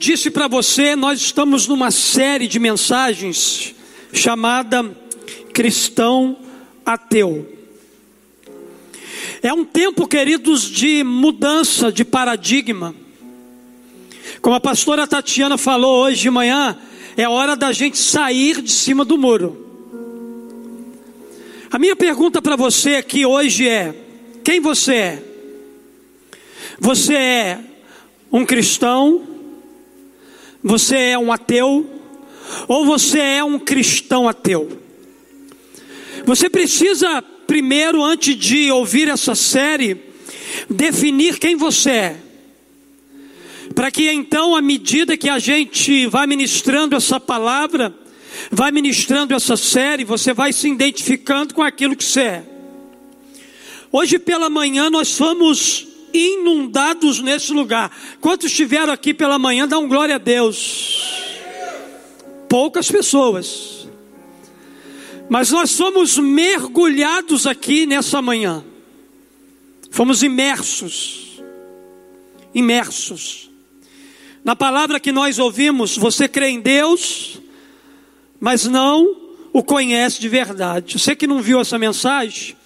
disse 0.00 0.30
para 0.30 0.48
você, 0.48 0.96
nós 0.96 1.20
estamos 1.20 1.68
numa 1.68 1.90
série 1.90 2.48
de 2.48 2.58
mensagens 2.58 3.74
chamada 4.14 4.96
Cristão 5.52 6.38
Ateu. 6.86 7.46
É 9.42 9.52
um 9.52 9.62
tempo, 9.62 10.08
queridos, 10.08 10.62
de 10.62 11.04
mudança 11.04 11.92
de 11.92 12.02
paradigma. 12.02 12.94
Como 14.40 14.56
a 14.56 14.60
pastora 14.60 15.06
Tatiana 15.06 15.58
falou 15.58 16.04
hoje 16.04 16.22
de 16.22 16.30
manhã, 16.30 16.78
é 17.14 17.28
hora 17.28 17.54
da 17.54 17.70
gente 17.70 17.98
sair 17.98 18.62
de 18.62 18.72
cima 18.72 19.04
do 19.04 19.18
muro. 19.18 19.66
A 21.70 21.78
minha 21.78 21.94
pergunta 21.94 22.40
para 22.40 22.56
você 22.56 22.94
aqui 22.94 23.26
hoje 23.26 23.68
é: 23.68 23.94
quem 24.42 24.60
você 24.60 24.94
é? 24.94 25.22
Você 26.78 27.14
é 27.14 27.60
um 28.32 28.46
cristão? 28.46 29.29
Você 30.62 30.96
é 30.96 31.18
um 31.18 31.32
ateu? 31.32 31.88
Ou 32.68 32.84
você 32.84 33.18
é 33.18 33.44
um 33.44 33.58
cristão 33.58 34.28
ateu? 34.28 34.78
Você 36.24 36.50
precisa, 36.50 37.22
primeiro, 37.46 38.02
antes 38.02 38.36
de 38.36 38.70
ouvir 38.70 39.08
essa 39.08 39.34
série, 39.34 40.00
definir 40.68 41.38
quem 41.38 41.56
você 41.56 41.90
é. 41.90 42.16
Para 43.74 43.90
que 43.90 44.10
então, 44.10 44.54
à 44.54 44.60
medida 44.60 45.16
que 45.16 45.28
a 45.28 45.38
gente 45.38 46.06
vai 46.06 46.26
ministrando 46.26 46.96
essa 46.96 47.20
palavra, 47.20 47.94
vai 48.50 48.70
ministrando 48.70 49.34
essa 49.34 49.56
série, 49.56 50.04
você 50.04 50.32
vai 50.32 50.52
se 50.52 50.68
identificando 50.68 51.54
com 51.54 51.62
aquilo 51.62 51.96
que 51.96 52.04
você 52.04 52.20
é. 52.20 52.44
Hoje 53.92 54.18
pela 54.18 54.50
manhã 54.50 54.90
nós 54.90 55.16
fomos 55.16 55.88
inundados 56.12 57.20
nesse 57.20 57.52
lugar. 57.52 57.90
Quantos 58.20 58.50
estiveram 58.50 58.92
aqui 58.92 59.14
pela 59.14 59.38
manhã, 59.38 59.68
um 59.78 59.88
glória 59.88 60.16
a 60.16 60.18
Deus. 60.18 61.24
Poucas 62.48 62.90
pessoas. 62.90 63.88
Mas 65.28 65.50
nós 65.50 65.70
somos 65.70 66.18
mergulhados 66.18 67.46
aqui 67.46 67.86
nessa 67.86 68.20
manhã. 68.20 68.64
Fomos 69.90 70.22
imersos. 70.22 71.40
Imersos. 72.54 73.50
Na 74.42 74.56
palavra 74.56 74.98
que 74.98 75.12
nós 75.12 75.38
ouvimos, 75.38 75.96
você 75.96 76.26
crê 76.26 76.48
em 76.48 76.60
Deus, 76.60 77.38
mas 78.40 78.64
não 78.66 79.16
o 79.52 79.62
conhece 79.62 80.20
de 80.20 80.28
verdade. 80.28 80.98
Você 80.98 81.14
que 81.14 81.26
não 81.26 81.42
viu 81.42 81.60
essa 81.60 81.78
mensagem, 81.78 82.56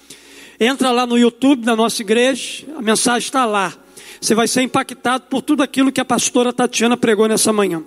Entra 0.59 0.91
lá 0.91 1.07
no 1.07 1.19
YouTube 1.19 1.65
da 1.65 1.75
nossa 1.75 2.01
igreja, 2.03 2.65
a 2.77 2.83
mensagem 2.83 3.27
está 3.27 3.45
lá. 3.45 3.77
Você 4.21 4.35
vai 4.35 4.49
ser 4.49 4.63
impactado 4.63 5.25
por 5.29 5.43
tudo 5.43 5.63
aquilo 5.63 5.93
que 5.93 6.01
a 6.01 6.05
pastora 6.05 6.53
Tatiana 6.53 6.97
pregou 6.97 7.29
nessa 7.29 7.53
manhã. 7.53 7.83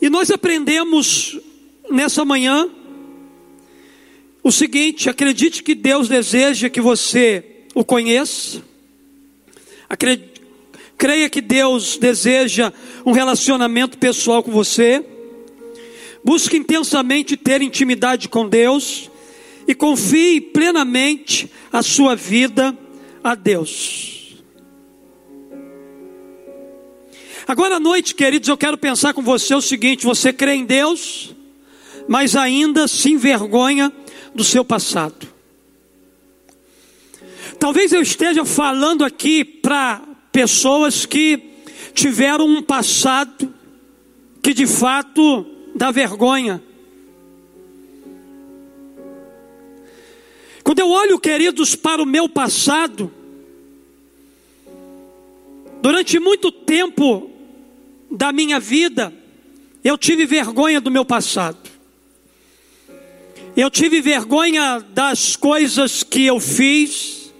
E 0.00 0.08
nós 0.08 0.30
aprendemos 0.30 1.38
nessa 1.90 2.24
manhã 2.24 2.68
o 4.42 4.50
seguinte: 4.50 5.08
acredite 5.08 5.62
que 5.62 5.74
Deus 5.74 6.08
deseja 6.08 6.68
que 6.68 6.80
você 6.80 7.64
o 7.74 7.84
conheça. 7.84 8.62
Creia 10.98 11.28
que 11.28 11.40
Deus 11.40 11.98
deseja 11.98 12.72
um 13.04 13.12
relacionamento 13.12 13.98
pessoal 13.98 14.42
com 14.42 14.50
você. 14.50 15.04
Busque 16.24 16.56
intensamente 16.56 17.36
ter 17.36 17.62
intimidade 17.62 18.28
com 18.28 18.48
Deus 18.48 19.10
e 19.66 19.74
confie 19.74 20.40
plenamente 20.40 21.50
a 21.72 21.82
sua 21.82 22.14
vida 22.14 22.76
a 23.22 23.34
Deus. 23.34 24.36
Agora 27.46 27.76
à 27.76 27.80
noite, 27.80 28.14
queridos, 28.14 28.48
eu 28.48 28.56
quero 28.56 28.76
pensar 28.76 29.14
com 29.14 29.22
você 29.22 29.54
o 29.54 29.60
seguinte: 29.60 30.04
você 30.04 30.32
crê 30.32 30.54
em 30.54 30.64
Deus, 30.64 31.34
mas 32.08 32.34
ainda 32.34 32.88
se 32.88 33.12
envergonha 33.12 33.92
do 34.34 34.42
seu 34.42 34.64
passado. 34.64 35.28
Talvez 37.58 37.92
eu 37.92 38.02
esteja 38.02 38.44
falando 38.44 39.04
aqui 39.04 39.44
para 39.44 40.02
pessoas 40.30 41.06
que 41.06 41.40
tiveram 41.94 42.46
um 42.46 42.62
passado 42.62 43.54
que 44.42 44.52
de 44.52 44.66
fato 44.66 45.46
dá 45.74 45.90
vergonha. 45.90 46.62
Quando 50.66 50.80
eu 50.80 50.90
olho, 50.90 51.16
queridos, 51.20 51.76
para 51.76 52.02
o 52.02 52.04
meu 52.04 52.28
passado, 52.28 53.08
durante 55.80 56.18
muito 56.18 56.50
tempo 56.50 57.30
da 58.10 58.32
minha 58.32 58.58
vida, 58.58 59.14
eu 59.84 59.96
tive 59.96 60.26
vergonha 60.26 60.80
do 60.80 60.90
meu 60.90 61.04
passado. 61.04 61.70
Eu 63.56 63.70
tive 63.70 64.00
vergonha 64.00 64.84
das 64.92 65.36
coisas 65.36 66.02
que 66.02 66.26
eu 66.26 66.40
fiz. 66.40 67.32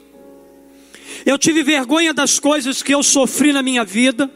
Eu 1.26 1.36
tive 1.36 1.65
vergonha 1.65 2.15
das 2.15 2.38
coisas 2.38 2.81
que 2.81 2.94
eu 2.94 3.03
sofri 3.03 3.53
na 3.53 3.60
minha 3.60 3.84
vida. 3.84 4.31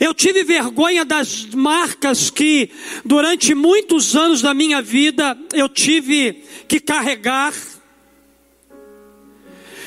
Eu 0.00 0.14
tive 0.14 0.44
vergonha 0.44 1.04
das 1.04 1.46
marcas 1.46 2.30
que 2.30 2.70
durante 3.04 3.54
muitos 3.54 4.16
anos 4.16 4.42
da 4.42 4.54
minha 4.54 4.82
vida 4.82 5.38
eu 5.52 5.68
tive 5.68 6.44
que 6.68 6.80
carregar. 6.80 7.54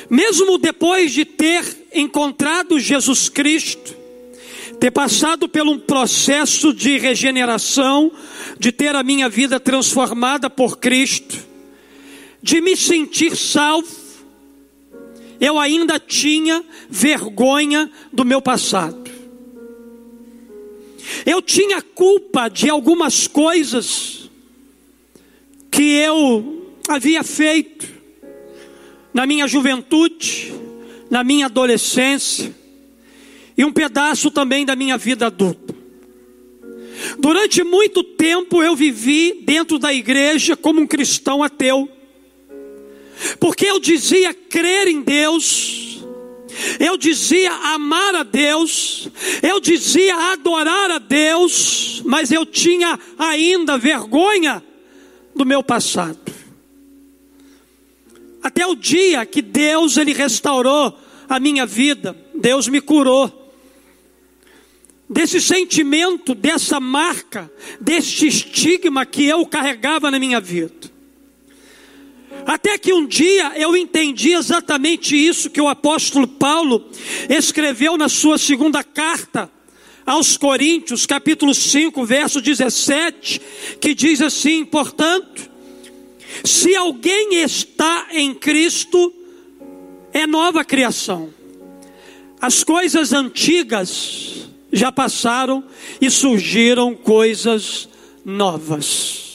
Mesmo 0.10 0.58
depois 0.58 1.12
de 1.12 1.26
ter 1.26 1.64
encontrado 1.94 2.80
Jesus 2.80 3.28
Cristo, 3.28 3.96
ter 4.80 4.92
passado 4.92 5.50
por 5.50 5.64
um 5.64 5.80
processo 5.80 6.74
de 6.74 6.98
regeneração, 6.98 8.12
de 8.60 8.72
ter 8.72 8.96
a 8.96 9.04
minha 9.04 9.28
vida 9.28 9.60
transformada 9.60 10.50
por 10.50 10.78
Cristo, 10.78 11.38
de 12.42 12.62
me 12.62 12.78
sentir 12.78 13.36
salvo, 13.36 14.08
eu 15.40 15.60
ainda 15.60 16.00
tinha 16.00 16.64
vergonha 16.90 17.92
do 18.12 18.24
meu 18.24 18.42
passado. 18.42 19.17
Eu 21.26 21.42
tinha 21.42 21.82
culpa 21.82 22.50
de 22.50 22.70
algumas 22.70 23.28
coisas 23.28 24.30
que 25.72 25.84
eu 25.84 26.74
havia 26.88 27.24
feito 27.24 27.88
na 29.14 29.26
minha 29.26 29.48
juventude, 29.48 30.54
na 31.10 31.24
minha 31.24 31.46
adolescência 31.46 32.54
e 33.58 33.66
um 33.66 33.72
pedaço 33.72 34.30
também 34.30 34.66
da 34.66 34.76
minha 34.76 34.98
vida 34.98 35.28
adulta. 35.28 35.76
Durante 37.20 37.64
muito 37.64 38.04
tempo 38.04 38.62
eu 38.62 38.76
vivi 38.76 39.42
dentro 39.44 39.80
da 39.80 39.94
igreja 39.94 40.56
como 40.56 40.82
um 40.82 40.88
cristão 40.88 41.44
ateu, 41.44 41.90
porque 43.40 43.66
eu 43.66 43.80
dizia 43.80 44.34
crer 44.34 44.88
em 44.88 45.02
Deus, 45.02 45.87
eu 46.80 46.98
dizia 46.98 47.52
amar 47.52 48.16
a 48.16 48.24
Deus, 48.24 49.10
eu 49.42 49.60
dizia 49.60 50.16
adorar 50.32 50.92
a 50.92 51.00
Deus, 51.00 52.02
mas 52.06 52.32
eu 52.32 52.46
tinha 52.46 53.00
ainda 53.18 53.78
vergonha 53.78 54.64
do 55.36 55.46
meu 55.46 55.64
passado. 55.64 56.20
Até 58.42 58.66
o 58.66 58.76
dia 58.76 59.26
que 59.26 59.42
Deus 59.42 59.98
ele 59.98 60.14
restaurou 60.14 60.98
a 61.28 61.40
minha 61.40 61.66
vida, 61.66 62.18
Deus 62.34 62.68
me 62.68 62.80
curou 62.80 63.48
desse 65.10 65.40
sentimento, 65.40 66.36
dessa 66.36 66.80
marca, 66.80 67.52
desse 67.80 68.28
estigma 68.28 69.06
que 69.06 69.26
eu 69.26 69.46
carregava 69.46 70.12
na 70.12 70.20
minha 70.20 70.40
vida. 70.40 70.97
Até 72.46 72.78
que 72.78 72.94
um 72.94 73.06
dia 73.06 73.54
eu 73.56 73.76
entendi 73.76 74.32
exatamente 74.32 75.16
isso 75.16 75.50
que 75.50 75.62
o 75.62 75.68
apóstolo 75.68 76.28
Paulo 76.28 76.90
escreveu 77.30 77.98
na 77.98 78.08
sua 78.08 78.38
segunda 78.38 78.84
carta 78.84 79.52
aos 80.06 80.38
Coríntios, 80.38 81.06
capítulo 81.06 81.54
5, 81.54 82.06
verso 82.06 82.40
17, 82.40 83.42
que 83.82 83.94
diz 83.94 84.22
assim: 84.22 84.64
portanto, 84.64 85.50
se 86.44 86.74
alguém 86.76 87.42
está 87.44 88.08
em 88.12 88.34
Cristo, 88.34 89.14
é 90.14 90.26
nova 90.26 90.64
criação. 90.64 91.34
As 92.40 92.64
coisas 92.64 93.12
antigas 93.12 94.48
já 94.72 94.92
passaram 94.92 95.64
e 96.00 96.10
surgiram 96.10 96.96
coisas 96.96 97.90
novas. 98.24 99.27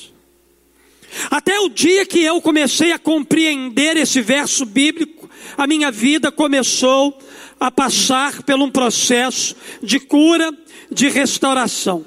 Até 1.30 1.60
o 1.60 1.68
dia 1.68 2.06
que 2.06 2.22
eu 2.22 2.40
comecei 2.40 2.92
a 2.92 2.98
compreender 2.98 3.96
esse 3.96 4.20
verso 4.20 4.64
bíblico, 4.64 5.28
a 5.56 5.66
minha 5.66 5.90
vida 5.90 6.32
começou 6.32 7.18
a 7.60 7.70
passar 7.70 8.42
por 8.42 8.54
um 8.54 8.70
processo 8.70 9.54
de 9.82 10.00
cura, 10.00 10.52
de 10.90 11.08
restauração. 11.08 12.04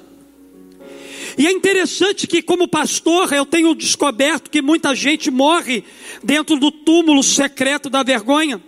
E 1.38 1.46
é 1.46 1.52
interessante 1.52 2.26
que, 2.26 2.40
como 2.40 2.66
pastor, 2.66 3.32
eu 3.32 3.44
tenho 3.44 3.74
descoberto 3.74 4.50
que 4.50 4.62
muita 4.62 4.94
gente 4.94 5.30
morre 5.30 5.84
dentro 6.22 6.58
do 6.58 6.70
túmulo 6.70 7.22
secreto 7.22 7.90
da 7.90 8.02
vergonha. 8.02 8.60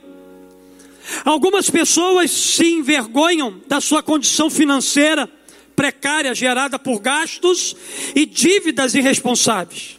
Algumas 1.25 1.71
pessoas 1.71 2.31
se 2.31 2.67
envergonham 2.67 3.61
da 3.67 3.81
sua 3.81 4.03
condição 4.03 4.51
financeira 4.51 5.29
precária 5.75 6.35
gerada 6.35 6.79
por 6.79 7.01
gastos 7.01 7.75
e 8.15 8.27
dívidas 8.27 8.95
irresponsáveis. 8.95 9.98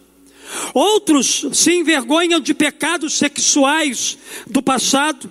Outros 0.74 1.46
se 1.54 1.74
envergonham 1.74 2.40
de 2.40 2.54
pecados 2.54 3.14
sexuais 3.14 4.18
do 4.48 4.62
passado. 4.62 5.30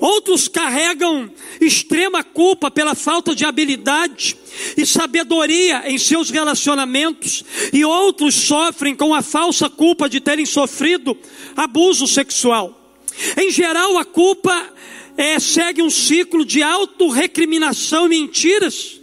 Outros 0.00 0.48
carregam 0.48 1.30
extrema 1.60 2.24
culpa 2.24 2.70
pela 2.70 2.94
falta 2.94 3.34
de 3.34 3.44
habilidade 3.44 4.36
e 4.76 4.86
sabedoria 4.86 5.82
em 5.86 5.98
seus 5.98 6.30
relacionamentos, 6.30 7.44
e 7.72 7.84
outros 7.84 8.34
sofrem 8.34 8.94
com 8.94 9.14
a 9.14 9.20
falsa 9.20 9.68
culpa 9.68 10.08
de 10.08 10.18
terem 10.18 10.46
sofrido 10.46 11.16
abuso 11.54 12.06
sexual. 12.06 12.96
Em 13.36 13.50
geral, 13.50 13.98
a 13.98 14.04
culpa 14.04 14.70
é, 15.16 15.38
segue 15.38 15.82
um 15.82 15.90
ciclo 15.90 16.44
de 16.44 16.62
autorrecriminação 16.62 18.06
e 18.06 18.08
mentiras. 18.08 19.00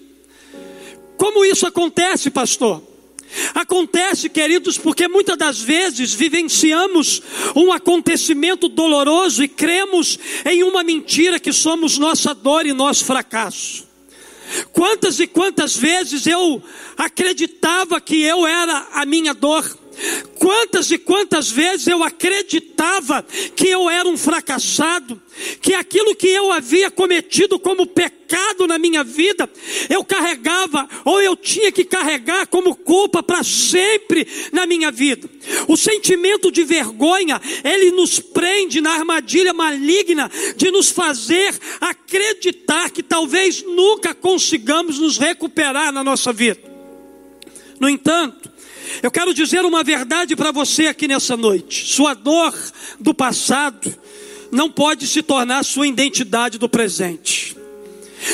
Como 1.18 1.46
isso 1.46 1.66
acontece, 1.68 2.30
pastor? 2.30 2.93
Acontece, 3.54 4.30
queridos, 4.30 4.78
porque 4.78 5.08
muitas 5.08 5.38
das 5.38 5.60
vezes 5.60 6.14
vivenciamos 6.14 7.22
um 7.56 7.72
acontecimento 7.72 8.68
doloroso 8.68 9.44
e 9.44 9.48
cremos 9.48 10.20
em 10.46 10.64
uma 10.64 10.84
mentira 10.84 11.40
que 11.40 11.52
somos 11.52 11.98
nossa 11.98 12.34
dor 12.34 12.66
e 12.66 12.74
nosso 12.74 13.06
fracasso. 13.06 13.88
Quantas 14.72 15.20
e 15.20 15.28
quantas 15.28 15.76
vezes 15.76 16.28
eu 16.28 16.62
acreditava 16.98 18.00
que 18.00 18.22
eu 18.22 18.46
era 18.46 18.88
a 18.94 19.06
minha 19.06 19.34
dor, 19.34 19.78
Quantas 20.40 20.92
e 20.92 20.98
quantas 20.98 21.50
vezes 21.50 21.88
eu 21.88 22.04
acreditava 22.04 23.26
que 23.56 23.68
eu 23.68 23.90
era 23.90 24.08
um 24.08 24.18
fracassado, 24.18 25.22
que 25.62 25.74
aquilo 25.74 26.16
que 26.16 26.28
eu 26.28 26.52
havia 26.52 26.92
cometido 26.92 27.58
como 27.60 27.88
pecado 27.88 28.68
na 28.68 28.78
minha 28.78 29.04
vida, 29.04 29.50
eu 29.90 30.04
carregava 30.04 30.88
ou 31.06 31.22
eu 31.22 31.36
tinha 31.36 31.72
que 31.72 31.86
carregar 31.86 32.48
como 32.48 32.76
culpa 32.76 33.24
para 33.24 33.44
sempre 33.44 34.28
na 34.52 34.66
minha 34.66 34.92
vida. 34.92 35.30
O 35.68 35.78
sentimento 35.78 36.52
de 36.52 36.64
vergonha, 36.64 37.40
ele 37.64 37.92
nos 37.92 38.20
prende 38.20 38.82
na 38.82 38.92
armadilha 38.92 39.54
maligna 39.54 40.30
de 40.56 40.72
nos 40.72 40.90
fazer 40.90 41.58
acreditar 41.80 42.90
que 42.90 43.04
talvez 43.04 43.64
nunca 43.64 44.14
consigamos 44.14 45.00
nos 45.00 45.18
recuperar 45.18 45.92
na 45.92 46.04
nossa 46.04 46.34
vida. 46.34 46.74
No 47.80 47.90
entanto, 47.90 48.53
eu 49.02 49.12
quero 49.12 49.34
dizer 49.34 49.66
uma 49.66 49.84
verdade 49.84 50.36
para 50.36 50.52
você 50.52 50.88
aqui 50.88 51.08
nessa 51.08 51.36
noite. 51.36 51.86
Sua 51.94 52.14
dor 52.14 52.54
do 53.00 53.14
passado 53.14 53.94
não 54.52 54.70
pode 54.70 55.08
se 55.08 55.22
tornar 55.22 55.64
sua 55.64 55.88
identidade 55.88 56.58
do 56.58 56.70
presente. 56.70 57.58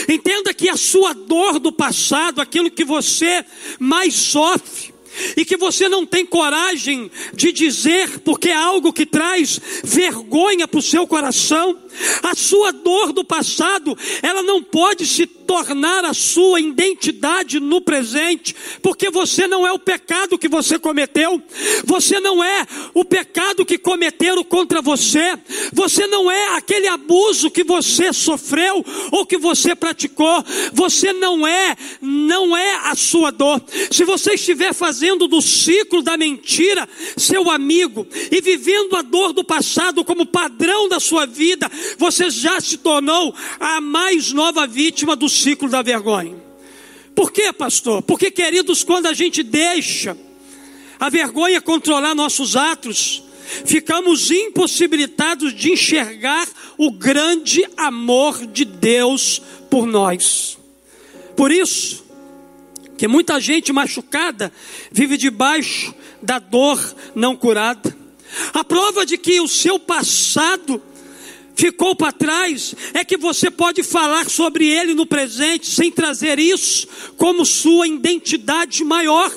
Entenda 0.08 0.54
que 0.54 0.70
a 0.70 0.78
sua 0.78 1.14
dor 1.14 1.60
do 1.60 1.72
passado, 1.72 2.42
aquilo 2.42 2.70
que 2.70 2.84
você 2.84 3.44
mais 3.80 4.14
sofre, 4.14 4.94
e 5.36 5.44
que 5.44 5.58
você 5.58 5.90
não 5.90 6.06
tem 6.06 6.26
coragem 6.26 7.10
de 7.34 7.52
dizer, 7.52 8.20
porque 8.20 8.50
é 8.50 8.56
algo 8.56 8.94
que 8.94 9.06
traz 9.06 9.60
vergonha 9.84 10.68
para 10.68 10.80
o 10.80 10.84
seu 10.84 11.08
coração, 11.08 11.78
a 12.24 12.36
sua 12.36 12.72
dor 12.72 13.12
do 13.12 13.24
passado, 13.24 13.98
ela 14.22 14.44
não 14.44 14.62
pode 14.62 15.06
se 15.06 15.26
tornar 15.50 16.06
a 16.06 16.14
sua 16.14 16.62
identidade 16.62 17.60
no 17.60 17.82
presente, 17.82 18.56
porque 18.84 19.10
você 19.10 19.48
não 19.48 19.66
é 19.66 19.74
o 19.74 19.80
pecado 19.80 20.38
que 20.38 20.48
você 20.48 20.78
cometeu, 20.78 21.42
você 21.86 22.20
não 22.20 22.44
é 22.44 22.68
o 22.94 23.04
pecado 23.04 23.66
que 23.66 23.80
cometeram 23.80 24.44
contra 24.44 24.80
você, 24.80 25.40
você 25.74 26.06
não 26.06 26.30
é 26.30 26.56
aquele 26.56 26.88
abuso 26.88 27.50
que 27.50 27.64
você 27.64 28.14
sofreu 28.14 28.86
ou 29.12 29.26
que 29.26 29.40
você 29.40 29.74
praticou, 29.74 30.46
você 30.72 31.14
não 31.14 31.48
é, 31.48 31.76
não 32.00 32.56
é 32.56 32.76
a 32.84 32.96
sua 32.96 33.32
dor. 33.32 33.60
Se 33.90 34.04
você 34.04 34.36
estiver 34.36 34.72
fazendo 34.72 35.28
do 35.28 35.42
ciclo 35.42 36.04
da 36.04 36.16
mentira 36.16 36.88
seu 37.18 37.50
amigo 37.50 38.06
e 38.32 38.40
vivendo 38.40 38.96
a 38.96 39.02
dor 39.02 39.34
do 39.34 39.44
passado 39.44 40.06
como 40.06 40.28
padrão 40.28 40.88
da 40.88 41.00
sua 41.00 41.26
vida, 41.26 41.72
você 41.98 42.30
já 42.30 42.62
se 42.62 42.78
tornou 42.78 43.34
a 43.60 43.82
mais 43.82 44.32
nova 44.32 44.68
vítima 44.68 45.16
do 45.16 45.28
ciclo 45.42 45.70
da 45.70 45.82
vergonha. 45.82 46.36
Por 47.16 47.32
quê, 47.32 47.52
pastor? 47.52 48.02
Porque, 48.02 48.32
queridos, 48.32 48.84
quando 48.84 49.08
a 49.08 49.14
gente 49.14 49.44
deixa 49.44 50.18
a 51.00 51.10
vergonha 51.10 51.62
controlar 51.62 52.16
nossos 52.16 52.56
atos, 52.56 53.24
ficamos 53.66 54.32
impossibilitados 54.32 55.54
de 55.54 55.72
enxergar 55.72 56.48
o 56.78 56.92
grande 56.92 57.66
amor 57.76 58.46
de 58.46 58.64
Deus 58.64 59.42
por 59.70 59.86
nós. 59.86 60.58
Por 61.36 61.52
isso, 61.52 62.06
que 62.98 63.08
muita 63.08 63.40
gente 63.40 63.72
machucada 63.72 64.52
vive 64.92 65.18
debaixo 65.18 65.94
da 66.22 66.38
dor 66.38 66.80
não 67.16 67.36
curada. 67.36 67.98
A 68.54 68.64
prova 68.64 69.06
de 69.06 69.18
que 69.18 69.40
o 69.42 69.48
seu 69.48 69.80
passado 69.80 70.82
ficou 71.56 71.96
para 71.96 72.12
trás, 72.12 72.74
é 72.94 73.04
que 73.04 73.18
você 73.18 73.52
pode 73.52 73.84
falar 73.84 74.30
sobre 74.30 74.68
ele 74.68 74.94
no 74.94 75.06
presente 75.06 75.68
sem 75.68 75.92
trazer 75.92 76.40
isso 76.40 76.88
como 77.18 77.46
sua 77.46 77.88
identidade 77.88 78.84
maior. 78.84 79.30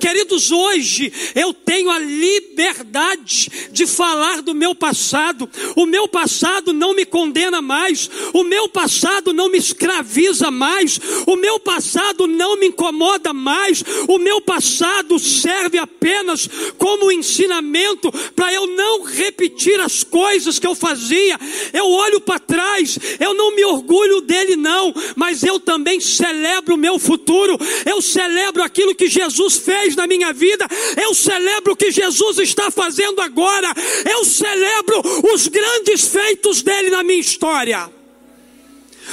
Queridos, 0.00 0.50
hoje 0.50 1.12
eu 1.34 1.54
tenho 1.54 1.90
a 1.90 1.98
liberdade 1.98 3.68
de 3.70 3.86
falar 3.86 4.42
do 4.42 4.54
meu 4.54 4.74
passado. 4.74 5.48
O 5.76 5.86
meu 5.86 6.08
passado 6.08 6.72
não 6.72 6.94
me 6.94 7.04
condena 7.04 7.62
mais, 7.62 8.10
o 8.32 8.42
meu 8.42 8.68
passado 8.68 9.32
não 9.32 9.48
me 9.48 9.58
escraviza 9.58 10.50
mais, 10.50 11.00
o 11.26 11.36
meu 11.36 11.60
passado 11.60 12.26
não 12.26 12.58
me 12.58 12.66
incomoda 12.68 13.32
mais, 13.32 13.84
o 14.08 14.18
meu 14.18 14.40
passado 14.40 15.18
serve 15.18 15.78
apenas 15.78 16.48
como 16.76 17.12
ensinamento 17.12 18.10
para 18.34 18.52
eu 18.52 18.66
não 18.66 19.04
repetir 19.04 19.80
as 19.80 20.02
coisas 20.02 20.58
que 20.58 20.66
eu 20.66 20.74
fazia 20.74 21.38
eu 21.72 21.90
olho 21.90 22.20
para 22.20 22.38
trás, 22.38 22.98
eu 23.18 23.34
não 23.34 23.54
me 23.54 23.64
orgulho 23.64 24.20
dele, 24.20 24.56
não, 24.56 24.92
mas 25.16 25.42
eu 25.42 25.58
também 25.58 26.00
celebro 26.00 26.74
o 26.74 26.78
meu 26.78 26.98
futuro, 26.98 27.56
eu 27.84 28.00
celebro 28.00 28.62
aquilo 28.62 28.94
que 28.94 29.08
Jesus 29.08 29.56
fez 29.56 29.96
na 29.96 30.06
minha 30.06 30.32
vida, 30.32 30.66
eu 31.02 31.14
celebro 31.14 31.72
o 31.72 31.76
que 31.76 31.90
Jesus 31.90 32.38
está 32.38 32.70
fazendo 32.70 33.20
agora, 33.20 33.72
eu 34.10 34.24
celebro 34.24 35.02
os 35.32 35.48
grandes 35.48 36.08
feitos 36.08 36.62
dele 36.62 36.90
na 36.90 37.02
minha 37.02 37.20
história. 37.20 37.90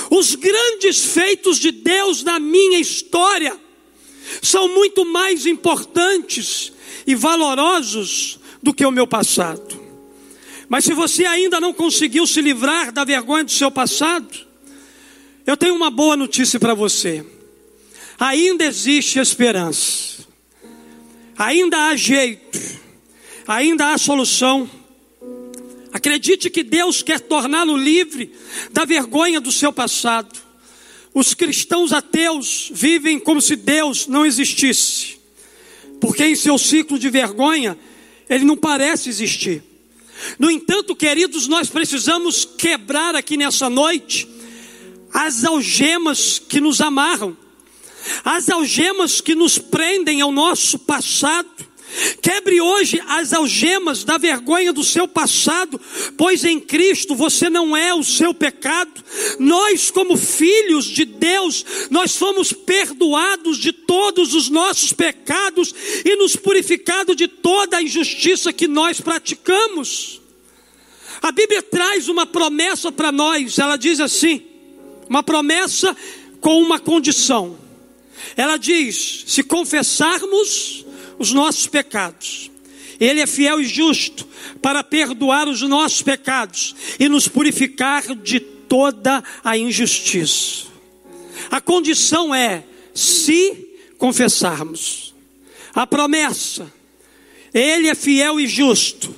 Os 0.10 0.36
grandes 0.36 1.06
feitos 1.06 1.58
de 1.58 1.72
Deus 1.72 2.24
na 2.24 2.40
minha 2.40 2.80
história 2.80 3.58
são 4.42 4.68
muito 4.68 5.06
mais 5.06 5.46
importantes 5.46 6.72
e 7.08 7.16
valorosos 7.16 8.40
do 8.62 8.74
que 8.74 8.86
o 8.86 8.92
meu 8.92 9.08
passado. 9.08 9.85
Mas 10.68 10.86
se 10.86 10.94
você 10.94 11.26
ainda 11.26 11.60
não 11.60 11.74
conseguiu 11.74 12.26
se 12.26 12.42
livrar 12.42 12.92
da 12.92 13.04
vergonha 13.04 13.44
do 13.44 13.52
seu 13.52 13.70
passado, 13.70 14.28
eu 15.46 15.56
tenho 15.56 15.76
uma 15.76 15.92
boa 15.92 16.18
notícia 16.18 16.60
para 16.60 16.74
você. 16.74 17.26
Ainda 18.20 18.66
existe 18.66 19.20
esperança. 19.20 20.26
Ainda 21.38 21.88
há 21.88 21.96
jeito. 21.96 22.60
Ainda 23.48 23.94
há 23.94 23.98
solução. 23.98 24.70
Acredite 25.94 26.50
que 26.50 26.64
Deus 26.64 27.02
quer 27.02 27.20
torná-lo 27.20 27.78
livre 27.78 28.32
da 28.72 28.86
vergonha 28.86 29.40
do 29.40 29.52
seu 29.52 29.72
passado. 29.72 30.46
Os 31.14 31.34
cristãos 31.34 31.94
ateus 31.94 32.70
vivem 32.74 33.18
como 33.18 33.42
se 33.42 33.56
Deus 33.56 34.06
não 34.06 34.26
existisse, 34.26 35.18
porque 36.02 36.26
em 36.26 36.36
seu 36.36 36.58
ciclo 36.58 37.00
de 37.00 37.10
vergonha 37.10 37.78
ele 38.30 38.44
não 38.44 38.58
parece 38.58 39.08
existir. 39.08 39.64
No 40.40 40.50
entanto, 40.50 40.96
queridos, 40.96 41.48
nós 41.48 41.70
precisamos 41.70 42.46
quebrar 42.46 43.16
aqui 43.16 43.38
nessa 43.38 43.70
noite 43.70 44.28
as 45.14 45.46
algemas 45.46 46.40
que 46.40 46.60
nos 46.60 46.82
amarram, 46.82 47.38
as 48.24 48.50
algemas 48.50 49.22
que 49.22 49.36
nos 49.36 49.58
prendem 49.58 50.22
ao 50.22 50.32
nosso 50.32 50.78
passado. 50.80 51.50
Quebre 52.22 52.60
hoje 52.60 53.01
as 53.08 53.32
algemas 53.32 54.04
da 54.04 54.18
vergonha 54.18 54.74
do 54.74 54.84
seu 54.84 55.08
passado, 55.08 55.80
pois 56.18 56.44
em 56.44 56.60
Cristo 56.60 57.15
você 57.15 57.50
não 57.50 57.75
é 57.75 57.94
o 57.94 58.04
seu 58.04 58.34
pecado. 58.34 59.04
Nós, 59.39 59.92
como 59.92 60.18
filhos 60.18 60.86
de 60.86 61.06
Deus, 61.06 61.65
nós 61.89 62.15
fomos 62.15 62.51
perdoados 62.51 63.58
de 63.58 63.72
todos 63.72 64.34
os 64.34 64.50
nossos 64.50 64.92
pecados 64.92 65.74
e 66.04 66.15
nos 66.15 66.36
purificado 66.36 67.15
de 67.15 67.27
toda 67.27 67.77
a 67.77 67.84
injustiça 67.84 68.51
que 68.51 68.68
nós 68.68 69.00
praticamos. 69.00 70.22
A 71.22 71.32
Bíblia 71.32 71.62
traz 71.62 72.10
uma 72.10 72.25
promessa 72.25 72.92
para 72.92 73.12
nós, 73.12 73.58
ela 73.58 73.77
diz 73.77 74.00
assim: 74.00 74.44
uma 75.10 75.24
promessa 75.24 75.96
com 76.42 76.62
uma 76.62 76.80
condição. 76.80 77.58
Ela 78.36 78.58
diz: 78.58 79.24
se 79.27 79.44
confessarmos 79.44 80.85
os 81.18 81.32
nossos 81.32 81.68
pecados. 81.68 82.52
Ele 83.00 83.20
é 83.20 83.28
fiel 83.28 83.60
e 83.60 83.66
justo 83.66 84.28
para 84.62 84.84
perdoar 84.84 85.48
os 85.48 85.62
nossos 85.62 86.02
pecados 86.02 86.76
e 87.00 87.10
nos 87.10 87.28
purificar 87.28 88.16
de 88.16 88.40
toda 88.40 89.24
a 89.44 89.58
injustiça. 89.58 90.66
A 91.52 91.60
condição 91.60 92.34
é 92.34 92.64
se 92.94 93.68
confessarmos. 93.98 95.14
A 95.74 95.86
promessa, 95.86 96.72
Ele 97.54 97.90
é 97.90 97.96
fiel 97.96 98.40
e 98.40 98.48
justo 98.48 99.14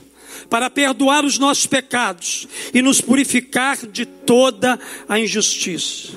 para 0.49 0.69
perdoar 0.69 1.25
os 1.25 1.37
nossos 1.37 1.67
pecados 1.67 2.47
e 2.73 2.81
nos 2.81 3.01
purificar 3.01 3.85
de 3.85 4.05
toda 4.05 4.79
a 5.07 5.19
injustiça. 5.19 6.13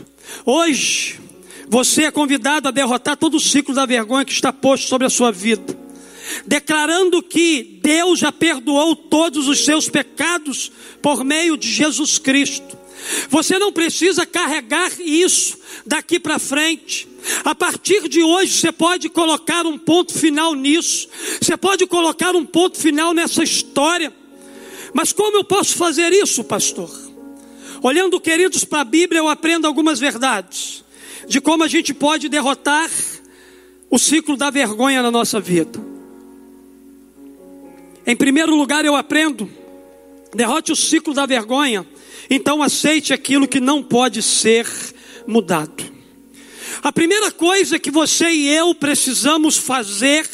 Hoje, 0.47 1.19
você 1.71 2.03
é 2.03 2.11
convidado 2.11 2.67
a 2.67 2.73
derrotar 2.73 3.17
todo 3.17 3.37
o 3.37 3.41
ciclo 3.41 3.73
da 3.73 3.87
vergonha 3.87 4.25
que 4.25 4.33
está 4.33 4.53
posto 4.53 4.89
sobre 4.89 5.07
a 5.07 5.11
sua 5.11 5.31
vida, 5.31 5.79
declarando 6.45 7.23
que 7.23 7.79
Deus 7.81 8.19
já 8.19 8.33
perdoou 8.33 8.97
todos 8.97 9.47
os 9.47 9.65
seus 9.65 9.89
pecados 9.89 10.73
por 11.01 11.23
meio 11.23 11.57
de 11.57 11.71
Jesus 11.71 12.19
Cristo. 12.19 12.77
Você 13.29 13.57
não 13.57 13.73
precisa 13.73 14.27
carregar 14.27 14.91
isso 15.01 15.59
daqui 15.87 16.19
para 16.19 16.41
frente. 16.41 17.09
A 17.45 17.55
partir 17.55 18.09
de 18.09 18.21
hoje 18.21 18.53
você 18.53 18.73
pode 18.73 19.09
colocar 19.09 19.65
um 19.65 19.79
ponto 19.79 20.13
final 20.13 20.55
nisso. 20.55 21.09
Você 21.41 21.57
pode 21.57 21.87
colocar 21.87 22.35
um 22.35 22.45
ponto 22.45 22.79
final 22.79 23.15
nessa 23.15 23.45
história. 23.45 24.13
Mas 24.93 25.13
como 25.13 25.37
eu 25.37 25.45
posso 25.45 25.77
fazer 25.77 26.13
isso, 26.13 26.43
pastor? 26.43 26.91
Olhando, 27.81 28.21
queridos, 28.21 28.65
para 28.65 28.81
a 28.81 28.85
Bíblia, 28.85 29.21
eu 29.21 29.29
aprendo 29.29 29.69
algumas 29.69 30.01
verdades 30.01 30.81
de 31.27 31.41
como 31.41 31.65
a 31.65 31.69
gente 31.69 31.93
pode 31.95 32.29
derrotar 32.29 32.91
o 33.91 33.99
ciclo 33.99 34.37
da 34.37 34.51
vergonha 34.51 35.03
na 35.03 35.11
nossa 35.11 35.41
vida. 35.41 35.81
Em 38.07 38.17
primeiro 38.17 38.55
lugar, 38.55 38.85
eu 38.85 38.97
aprendo, 38.97 39.51
derrote 40.35 40.73
o 40.73 40.77
ciclo 40.77 41.13
da 41.13 41.27
vergonha, 41.27 41.87
então 42.29 42.63
aceite 42.63 43.13
aquilo 43.13 43.49
que 43.49 43.61
não 43.61 43.83
pode 43.83 44.23
ser 44.23 44.67
mudado. 45.27 45.85
A 46.83 46.93
primeira 46.93 47.31
coisa 47.31 47.79
que 47.79 47.91
você 47.91 48.31
e 48.31 48.49
eu 48.49 48.75
precisamos 48.75 49.57
fazer, 49.57 50.29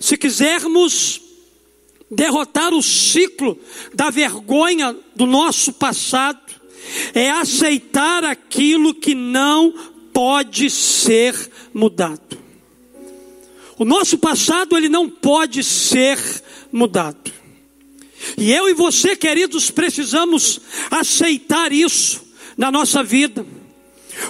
se 0.00 0.16
quisermos 0.16 1.20
derrotar 2.10 2.72
o 2.72 2.82
ciclo 2.82 3.58
da 3.94 4.10
vergonha 4.10 4.96
do 5.14 5.26
nosso 5.26 5.72
passado, 5.72 6.47
é 7.14 7.30
aceitar 7.30 8.24
aquilo 8.24 8.94
que 8.94 9.14
não 9.14 9.72
pode 10.12 10.70
ser 10.70 11.34
mudado. 11.72 12.38
O 13.78 13.84
nosso 13.84 14.18
passado 14.18 14.76
ele 14.76 14.88
não 14.88 15.08
pode 15.08 15.62
ser 15.62 16.18
mudado. 16.72 17.32
E 18.36 18.52
eu 18.52 18.68
e 18.68 18.74
você, 18.74 19.14
queridos, 19.14 19.70
precisamos 19.70 20.60
aceitar 20.90 21.72
isso 21.72 22.26
na 22.56 22.70
nossa 22.70 23.02
vida. 23.02 23.46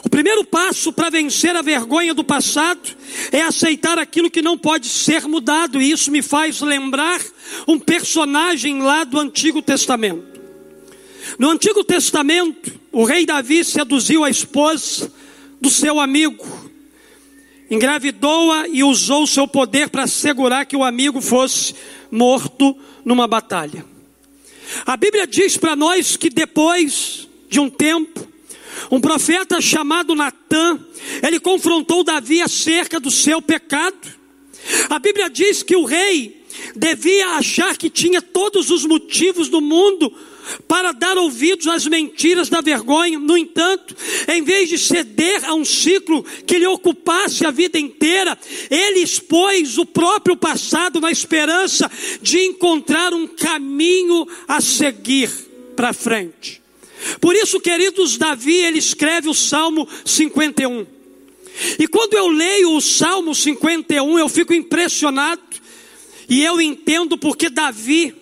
O 0.04 0.10
primeiro 0.10 0.44
passo 0.44 0.92
para 0.92 1.08
vencer 1.08 1.56
a 1.56 1.62
vergonha 1.62 2.12
do 2.12 2.22
passado 2.22 2.90
é 3.32 3.40
aceitar 3.40 3.98
aquilo 3.98 4.30
que 4.30 4.42
não 4.42 4.58
pode 4.58 4.86
ser 4.86 5.26
mudado, 5.26 5.80
e 5.80 5.90
isso 5.90 6.10
me 6.10 6.20
faz 6.20 6.60
lembrar 6.60 7.20
um 7.66 7.78
personagem 7.78 8.82
lá 8.82 9.04
do 9.04 9.18
Antigo 9.18 9.62
Testamento. 9.62 10.37
No 11.38 11.50
Antigo 11.50 11.84
Testamento, 11.84 12.72
o 12.90 13.04
rei 13.04 13.24
Davi 13.24 13.62
seduziu 13.62 14.24
a 14.24 14.30
esposa 14.30 15.10
do 15.60 15.70
seu 15.70 16.00
amigo, 16.00 16.44
engravidou-a 17.70 18.66
e 18.66 18.82
usou 18.82 19.24
seu 19.24 19.46
poder 19.46 19.88
para 19.88 20.02
assegurar 20.02 20.66
que 20.66 20.76
o 20.76 20.82
amigo 20.82 21.20
fosse 21.20 21.76
morto 22.10 22.76
numa 23.04 23.28
batalha. 23.28 23.86
A 24.84 24.96
Bíblia 24.96 25.28
diz 25.28 25.56
para 25.56 25.76
nós 25.76 26.16
que 26.16 26.28
depois 26.28 27.28
de 27.48 27.60
um 27.60 27.70
tempo, 27.70 28.26
um 28.90 29.00
profeta 29.00 29.60
chamado 29.60 30.16
Natã, 30.16 30.76
ele 31.22 31.38
confrontou 31.38 32.02
Davi 32.02 32.42
acerca 32.42 32.98
do 32.98 33.12
seu 33.12 33.40
pecado. 33.40 34.08
A 34.90 34.98
Bíblia 34.98 35.30
diz 35.30 35.62
que 35.62 35.76
o 35.76 35.84
rei 35.84 36.44
devia 36.74 37.36
achar 37.36 37.76
que 37.76 37.88
tinha 37.88 38.20
todos 38.20 38.70
os 38.70 38.84
motivos 38.84 39.48
do 39.48 39.60
mundo 39.60 40.12
para 40.66 40.92
dar 40.92 41.16
ouvidos 41.16 41.66
às 41.66 41.86
mentiras 41.86 42.48
da 42.48 42.60
vergonha. 42.60 43.18
No 43.18 43.36
entanto, 43.36 43.94
em 44.28 44.42
vez 44.42 44.68
de 44.68 44.78
ceder 44.78 45.44
a 45.44 45.54
um 45.54 45.64
ciclo 45.64 46.24
que 46.46 46.58
lhe 46.58 46.66
ocupasse 46.66 47.46
a 47.46 47.50
vida 47.50 47.78
inteira, 47.78 48.38
ele 48.70 49.00
expôs 49.00 49.78
o 49.78 49.86
próprio 49.86 50.36
passado 50.36 51.00
na 51.00 51.10
esperança 51.10 51.90
de 52.22 52.38
encontrar 52.40 53.12
um 53.12 53.26
caminho 53.26 54.26
a 54.46 54.60
seguir 54.60 55.30
para 55.76 55.92
frente. 55.92 56.62
Por 57.20 57.34
isso, 57.34 57.60
queridos, 57.60 58.16
Davi, 58.16 58.56
ele 58.56 58.78
escreve 58.78 59.28
o 59.28 59.34
Salmo 59.34 59.88
51. 60.04 60.86
E 61.78 61.86
quando 61.88 62.14
eu 62.14 62.28
leio 62.28 62.72
o 62.72 62.80
Salmo 62.80 63.34
51, 63.34 64.18
eu 64.18 64.28
fico 64.28 64.54
impressionado 64.54 65.42
e 66.28 66.44
eu 66.44 66.60
entendo 66.60 67.16
porque 67.16 67.48
Davi, 67.48 68.14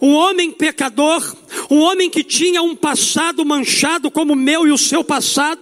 um 0.00 0.14
homem 0.14 0.50
pecador, 0.50 1.36
um 1.70 1.78
homem 1.78 2.10
que 2.10 2.22
tinha 2.22 2.62
um 2.62 2.74
passado 2.74 3.44
manchado 3.44 4.10
como 4.10 4.32
o 4.32 4.36
meu 4.36 4.66
e 4.66 4.72
o 4.72 4.78
seu 4.78 5.04
passado, 5.04 5.60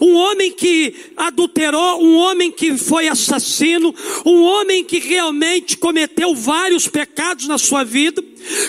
um 0.00 0.14
homem 0.14 0.52
que 0.52 0.94
adulterou, 1.16 2.02
um 2.02 2.16
homem 2.16 2.50
que 2.50 2.76
foi 2.76 3.08
assassino, 3.08 3.94
um 4.24 4.42
homem 4.42 4.84
que 4.84 4.98
realmente 4.98 5.76
cometeu 5.76 6.34
vários 6.34 6.86
pecados 6.86 7.46
na 7.46 7.58
sua 7.58 7.84
vida. 7.84 8.22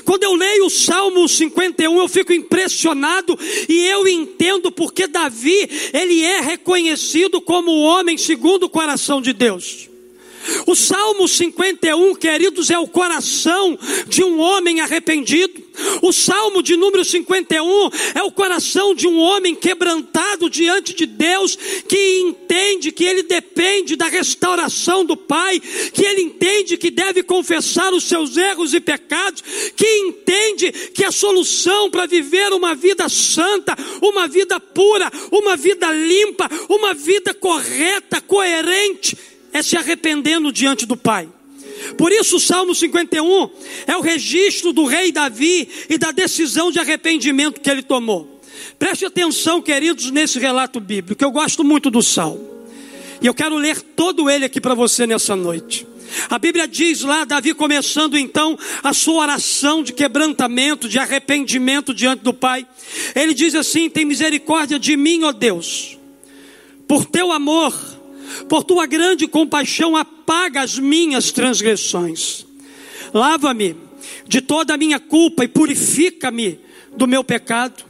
Quando 0.04 0.24
eu 0.24 0.34
leio 0.36 0.66
o 0.66 0.70
Salmo 0.70 1.28
51, 1.28 2.00
eu 2.00 2.08
fico 2.08 2.34
impressionado 2.34 3.38
e 3.68 3.86
eu 3.86 4.08
entendo 4.08 4.72
porque 4.72 5.08
Davi, 5.08 5.70
ele 5.94 6.24
é 6.24 6.40
reconhecido 6.40 7.42
como 7.42 7.72
o 7.72 7.82
homem 7.82 8.18
segundo 8.18 8.64
o 8.64 8.70
coração 8.70 9.22
de 9.22 9.34
Deus. 9.34 9.95
O 10.66 10.76
Salmo 10.76 11.28
51, 11.28 12.16
queridos, 12.16 12.70
é 12.70 12.78
o 12.78 12.88
coração 12.88 13.78
de 14.08 14.24
um 14.24 14.40
homem 14.40 14.82
arrependido. 14.82 15.64
O 16.02 16.14
Salmo 16.14 16.62
de 16.62 16.76
número 16.76 17.04
51 17.04 17.90
é 18.16 18.24
o 18.24 18.32
coração 18.32 18.94
de 18.96 19.08
um 19.08 19.18
homem 19.18 19.56
quebrantado 19.56 20.50
diante 20.50 20.94
de 20.94 21.06
Deus, 21.06 21.56
que 21.88 22.20
entende 22.20 22.92
que 22.92 23.04
ele 23.04 23.24
depende 23.24 23.96
da 23.96 24.08
restauração 24.08 25.04
do 25.04 25.18
Pai, 25.18 25.60
que 25.60 26.04
ele 26.04 26.22
entende 26.22 26.78
que 26.78 26.90
deve 26.90 27.24
confessar 27.24 27.94
os 27.94 28.04
seus 28.06 28.38
erros 28.38 28.74
e 28.74 28.80
pecados, 28.80 29.44
que 29.76 29.98
entende 30.00 30.72
que 30.94 31.04
a 31.04 31.12
solução 31.12 31.90
para 31.90 32.06
viver 32.06 32.54
uma 32.54 32.76
vida 32.76 33.10
santa, 33.10 33.76
uma 34.02 34.28
vida 34.28 34.60
pura, 34.60 35.12
uma 35.32 35.56
vida 35.56 35.92
limpa, 35.92 36.50
uma 36.70 36.94
vida 36.94 37.34
correta, 37.34 38.22
coerente, 38.22 39.18
é 39.56 39.62
se 39.62 39.78
arrependendo 39.78 40.52
diante 40.52 40.86
do 40.86 40.98
Pai. 40.98 41.30
Por 41.98 42.12
isso, 42.12 42.36
o 42.36 42.40
Salmo 42.40 42.76
51 42.76 43.50
é 43.88 43.96
o 43.96 44.02
registro 44.02 44.74
do 44.74 44.86
rei 44.86 45.14
Davi 45.14 45.70
e 45.90 45.98
da 45.98 46.12
decisão 46.12 46.72
de 46.72 46.80
arrependimento 46.80 47.62
que 47.62 47.70
ele 47.70 47.82
tomou. 47.82 48.42
Preste 48.78 49.06
atenção, 49.06 49.62
queridos, 49.62 50.12
nesse 50.12 50.40
relato 50.40 50.82
bíblico. 50.82 51.24
Eu 51.24 51.32
gosto 51.32 51.64
muito 51.64 51.90
do 51.90 52.04
Salmo. 52.04 52.46
E 53.22 53.28
eu 53.28 53.34
quero 53.34 53.56
ler 53.56 53.80
todo 53.82 54.30
ele 54.30 54.44
aqui 54.44 54.60
para 54.60 54.74
você 54.74 55.08
nessa 55.08 55.38
noite. 55.38 55.88
A 56.30 56.38
Bíblia 56.38 56.68
diz 56.68 57.02
lá, 57.02 57.24
Davi 57.24 57.54
começando 57.54 58.18
então 58.18 58.60
a 58.84 58.94
sua 58.94 59.22
oração 59.22 59.82
de 59.82 59.94
quebrantamento, 59.94 60.90
de 60.90 61.00
arrependimento 61.00 61.94
diante 61.94 62.24
do 62.24 62.34
Pai. 62.34 62.68
Ele 63.16 63.34
diz 63.34 63.56
assim: 63.56 63.90
Tem 63.90 64.04
misericórdia 64.04 64.78
de 64.78 64.98
mim, 64.98 65.24
ó 65.24 65.32
Deus, 65.32 65.98
por 66.88 67.06
teu 67.06 67.32
amor 67.32 67.95
por 68.48 68.64
tua 68.64 68.86
grande 68.86 69.28
compaixão, 69.28 69.96
apaga 69.96 70.62
as 70.62 70.78
minhas 70.78 71.32
transgressões. 71.32 72.46
Lava-me 73.14 73.76
de 74.28 74.42
toda 74.42 74.74
a 74.74 74.78
minha 74.78 75.00
culpa 75.00 75.44
e 75.44 75.48
purifica-me 75.48 76.60
do 76.96 77.08
meu 77.08 77.24
pecado, 77.24 77.84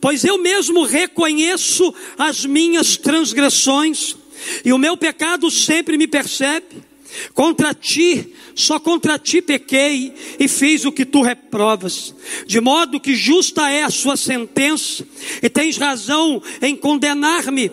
pois 0.00 0.24
eu 0.24 0.38
mesmo 0.38 0.84
reconheço 0.84 1.94
as 2.18 2.44
minhas 2.44 2.96
transgressões 2.96 4.16
e 4.64 4.72
o 4.72 4.78
meu 4.78 4.96
pecado 4.96 5.50
sempre 5.50 5.96
me 5.96 6.06
percebe. 6.06 6.84
Contra 7.32 7.72
ti, 7.72 8.34
só 8.56 8.80
contra 8.80 9.18
ti 9.18 9.40
pequei 9.40 10.12
e 10.38 10.48
fiz 10.48 10.84
o 10.84 10.90
que 10.90 11.04
tu 11.04 11.22
reprovas, 11.22 12.12
de 12.44 12.60
modo 12.60 12.98
que 12.98 13.14
justa 13.14 13.70
é 13.70 13.84
a 13.84 13.90
sua 13.90 14.16
sentença 14.16 15.06
e 15.40 15.48
tens 15.48 15.76
razão 15.76 16.42
em 16.60 16.74
condenar-me 16.74 17.70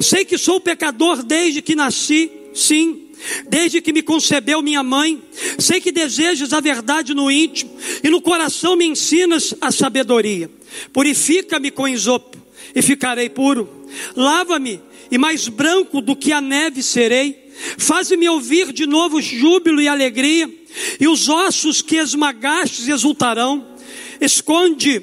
Sei 0.00 0.24
que 0.24 0.38
sou 0.38 0.60
pecador 0.60 1.22
desde 1.22 1.62
que 1.62 1.74
nasci, 1.74 2.30
sim, 2.54 3.08
desde 3.48 3.80
que 3.80 3.92
me 3.92 4.02
concebeu 4.02 4.62
minha 4.62 4.82
mãe. 4.82 5.22
Sei 5.58 5.80
que 5.80 5.92
desejas 5.92 6.52
a 6.52 6.60
verdade 6.60 7.14
no 7.14 7.30
íntimo 7.30 7.76
e 8.02 8.08
no 8.08 8.20
coração 8.20 8.76
me 8.76 8.86
ensinas 8.86 9.54
a 9.60 9.70
sabedoria. 9.70 10.50
Purifica-me 10.92 11.70
com 11.70 11.88
isopo 11.88 12.38
e 12.74 12.82
ficarei 12.82 13.28
puro. 13.28 13.68
Lava-me 14.16 14.80
e 15.10 15.18
mais 15.18 15.48
branco 15.48 16.00
do 16.00 16.14
que 16.14 16.32
a 16.32 16.40
neve 16.40 16.82
serei. 16.82 17.50
Faz-me 17.76 18.28
ouvir 18.28 18.72
de 18.72 18.86
novo 18.86 19.20
júbilo 19.20 19.82
e 19.82 19.88
alegria, 19.88 20.50
e 20.98 21.06
os 21.06 21.28
ossos 21.28 21.82
que 21.82 21.96
esmagastes 21.96 22.88
exultarão. 22.88 23.66
Esconde 24.20 25.02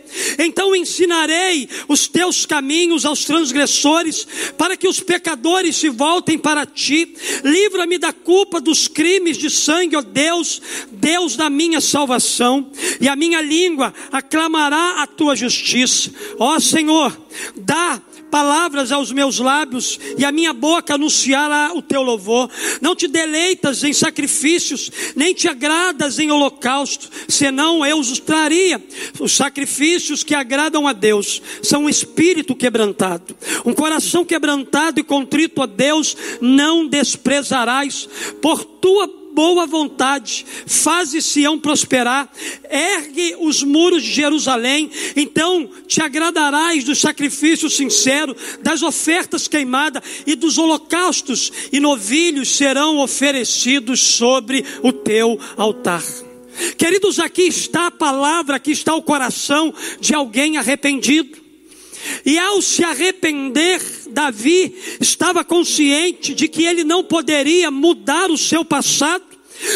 Então 0.37 0.75
ensinarei 0.75 1.67
os 1.87 2.07
teus 2.07 2.45
caminhos 2.45 3.05
aos 3.05 3.25
transgressores, 3.25 4.27
para 4.57 4.75
que 4.75 4.87
os 4.87 4.99
pecadores 4.99 5.75
se 5.75 5.89
voltem 5.89 6.37
para 6.37 6.65
ti. 6.65 7.15
Livra-me 7.43 7.97
da 7.97 8.13
culpa 8.13 8.59
dos 8.59 8.87
crimes 8.87 9.37
de 9.37 9.49
sangue, 9.49 9.95
ó 9.95 10.01
Deus, 10.01 10.61
Deus 10.91 11.35
da 11.35 11.49
minha 11.49 11.81
salvação. 11.81 12.71
E 12.99 13.07
a 13.07 13.15
minha 13.15 13.41
língua 13.41 13.93
aclamará 14.11 15.01
a 15.01 15.07
tua 15.07 15.35
justiça. 15.35 16.11
Ó 16.37 16.59
Senhor, 16.59 17.17
dá 17.55 18.01
palavras 18.31 18.91
aos 18.93 19.11
meus 19.11 19.39
lábios 19.39 19.99
e 20.17 20.23
a 20.23 20.31
minha 20.31 20.53
boca 20.53 20.95
anunciará 20.95 21.73
o 21.75 21.81
teu 21.81 22.01
louvor. 22.01 22.49
Não 22.79 22.95
te 22.95 23.07
deleitas 23.07 23.83
em 23.83 23.91
sacrifícios, 23.91 24.89
nem 25.15 25.33
te 25.33 25.49
agradas 25.49 26.17
em 26.17 26.31
holocausto, 26.31 27.09
senão 27.27 27.85
eu 27.85 27.99
os 27.99 28.17
traria. 28.19 28.81
Os 29.19 29.33
sacrifícios 29.33 29.81
que 30.23 30.35
agradam 30.35 30.87
a 30.87 30.93
Deus 30.93 31.41
são 31.61 31.83
um 31.83 31.89
espírito 31.89 32.55
quebrantado, 32.55 33.35
um 33.65 33.73
coração 33.73 34.25
quebrantado 34.25 34.99
e 34.99 35.03
contrito 35.03 35.61
a 35.61 35.65
Deus 35.65 36.15
não 36.41 36.87
desprezarás. 36.87 38.07
Por 38.41 38.63
tua 38.63 39.21
boa 39.33 39.65
vontade, 39.65 40.45
faze 40.65 41.21
Sião 41.21 41.57
prosperar, 41.57 42.29
ergue 42.69 43.35
os 43.39 43.63
muros 43.63 44.03
de 44.03 44.11
Jerusalém, 44.11 44.89
então 45.15 45.69
te 45.87 46.01
agradarás 46.01 46.83
do 46.83 46.95
sacrifício 46.95 47.69
sincero, 47.69 48.35
das 48.61 48.81
ofertas 48.81 49.47
queimadas 49.47 50.03
e 50.25 50.35
dos 50.35 50.57
holocaustos, 50.57 51.51
e 51.71 51.79
novilhos 51.79 52.49
serão 52.49 52.99
oferecidos 52.99 53.99
sobre 53.99 54.65
o 54.83 54.91
teu 54.91 55.39
altar. 55.57 56.03
Queridos, 56.77 57.19
aqui 57.19 57.43
está 57.43 57.87
a 57.87 57.91
palavra, 57.91 58.55
aqui 58.55 58.71
está 58.71 58.95
o 58.95 59.01
coração 59.01 59.73
de 59.99 60.13
alguém 60.13 60.57
arrependido. 60.57 61.39
E 62.25 62.37
ao 62.37 62.61
se 62.61 62.83
arrepender, 62.83 63.81
Davi 64.09 64.75
estava 64.99 65.43
consciente 65.43 66.33
de 66.33 66.47
que 66.47 66.65
ele 66.65 66.83
não 66.83 67.03
poderia 67.03 67.69
mudar 67.69 68.29
o 68.31 68.37
seu 68.37 68.65
passado, 68.65 69.23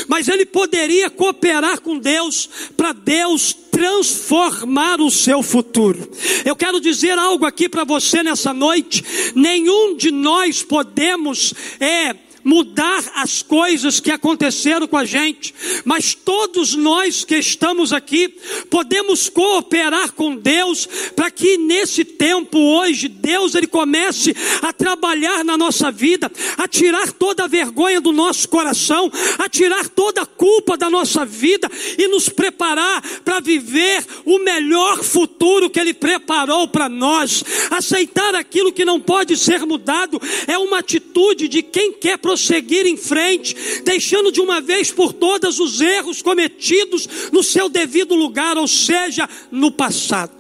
mas 0.08 0.28
ele 0.28 0.46
poderia 0.46 1.10
cooperar 1.10 1.82
com 1.82 1.98
Deus 1.98 2.50
para 2.76 2.92
Deus 2.92 3.56
transformar 3.76 5.02
o 5.02 5.12
seu 5.12 5.44
futuro. 5.44 6.10
Eu 6.44 6.56
quero 6.56 6.80
dizer 6.80 7.18
algo 7.18 7.46
aqui 7.46 7.68
para 7.68 7.84
você 7.84 8.24
nessa 8.24 8.54
noite. 8.54 9.04
Nenhum 9.36 9.96
de 9.96 10.12
nós 10.12 10.64
podemos 10.64 11.54
é 11.80 12.16
mudar 12.46 13.04
as 13.16 13.42
coisas 13.42 14.00
que 14.00 14.12
aconteceram 14.12 14.88
com 14.88 14.96
a 14.96 15.04
gente, 15.04 15.54
mas 15.84 16.14
todos 16.14 16.76
nós 16.76 17.26
que 17.26 17.36
estamos 17.36 17.92
aqui 17.92 18.30
podemos 18.70 19.28
cooperar 19.28 20.12
com 20.12 20.36
Deus 20.36 20.88
para 21.16 21.32
que 21.32 21.58
nesse 21.58 22.06
tempo 22.06 22.60
hoje 22.60 23.08
Deus 23.08 23.56
ele 23.56 23.66
comece 23.66 24.36
a 24.62 24.72
trabalhar 24.72 25.44
na 25.44 25.58
nossa 25.58 25.92
vida, 25.92 26.32
a 26.56 26.68
tirar 26.68 27.12
toda 27.12 27.46
a 27.46 27.48
vergonha 27.48 28.00
do 28.00 28.12
nosso 28.12 28.48
coração, 28.48 29.12
a 29.40 29.50
tirar 29.50 29.90
toda 29.90 30.22
a 30.22 30.26
culpa 30.28 30.78
da 30.78 30.88
nossa 30.88 31.26
vida 31.26 31.68
e 31.98 32.08
nos 32.08 32.30
preparar 32.30 33.02
para 33.22 33.40
viver 33.40 34.06
o 34.24 34.38
melhor 34.38 35.04
futuro 35.04 35.68
que 35.68 35.80
ele 35.80 35.96
preparou 35.96 36.68
para 36.68 36.88
nós. 36.88 37.44
Aceitar 37.72 38.36
aquilo 38.36 38.72
que 38.72 38.86
não 38.86 39.02
pode 39.02 39.36
ser 39.36 39.66
mudado 39.66 40.22
é 40.46 40.60
uma 40.60 40.78
atitude 40.78 41.48
de 41.48 41.64
quem 41.64 41.92
quer 41.94 42.20
prosseguir 42.20 42.35
prosseguir 42.36 42.86
em 42.86 42.98
frente, 42.98 43.56
deixando 43.86 44.30
de 44.30 44.42
uma 44.42 44.60
vez 44.60 44.92
por 44.92 45.14
todas 45.14 45.58
os 45.58 45.80
erros 45.80 46.22
cometidos 46.22 47.08
no 47.32 47.42
seu 47.42 47.70
devido 47.70 48.14
lugar, 48.14 48.58
ou 48.58 48.68
seja, 48.68 49.28
no 49.50 49.72
passado. 49.72 50.34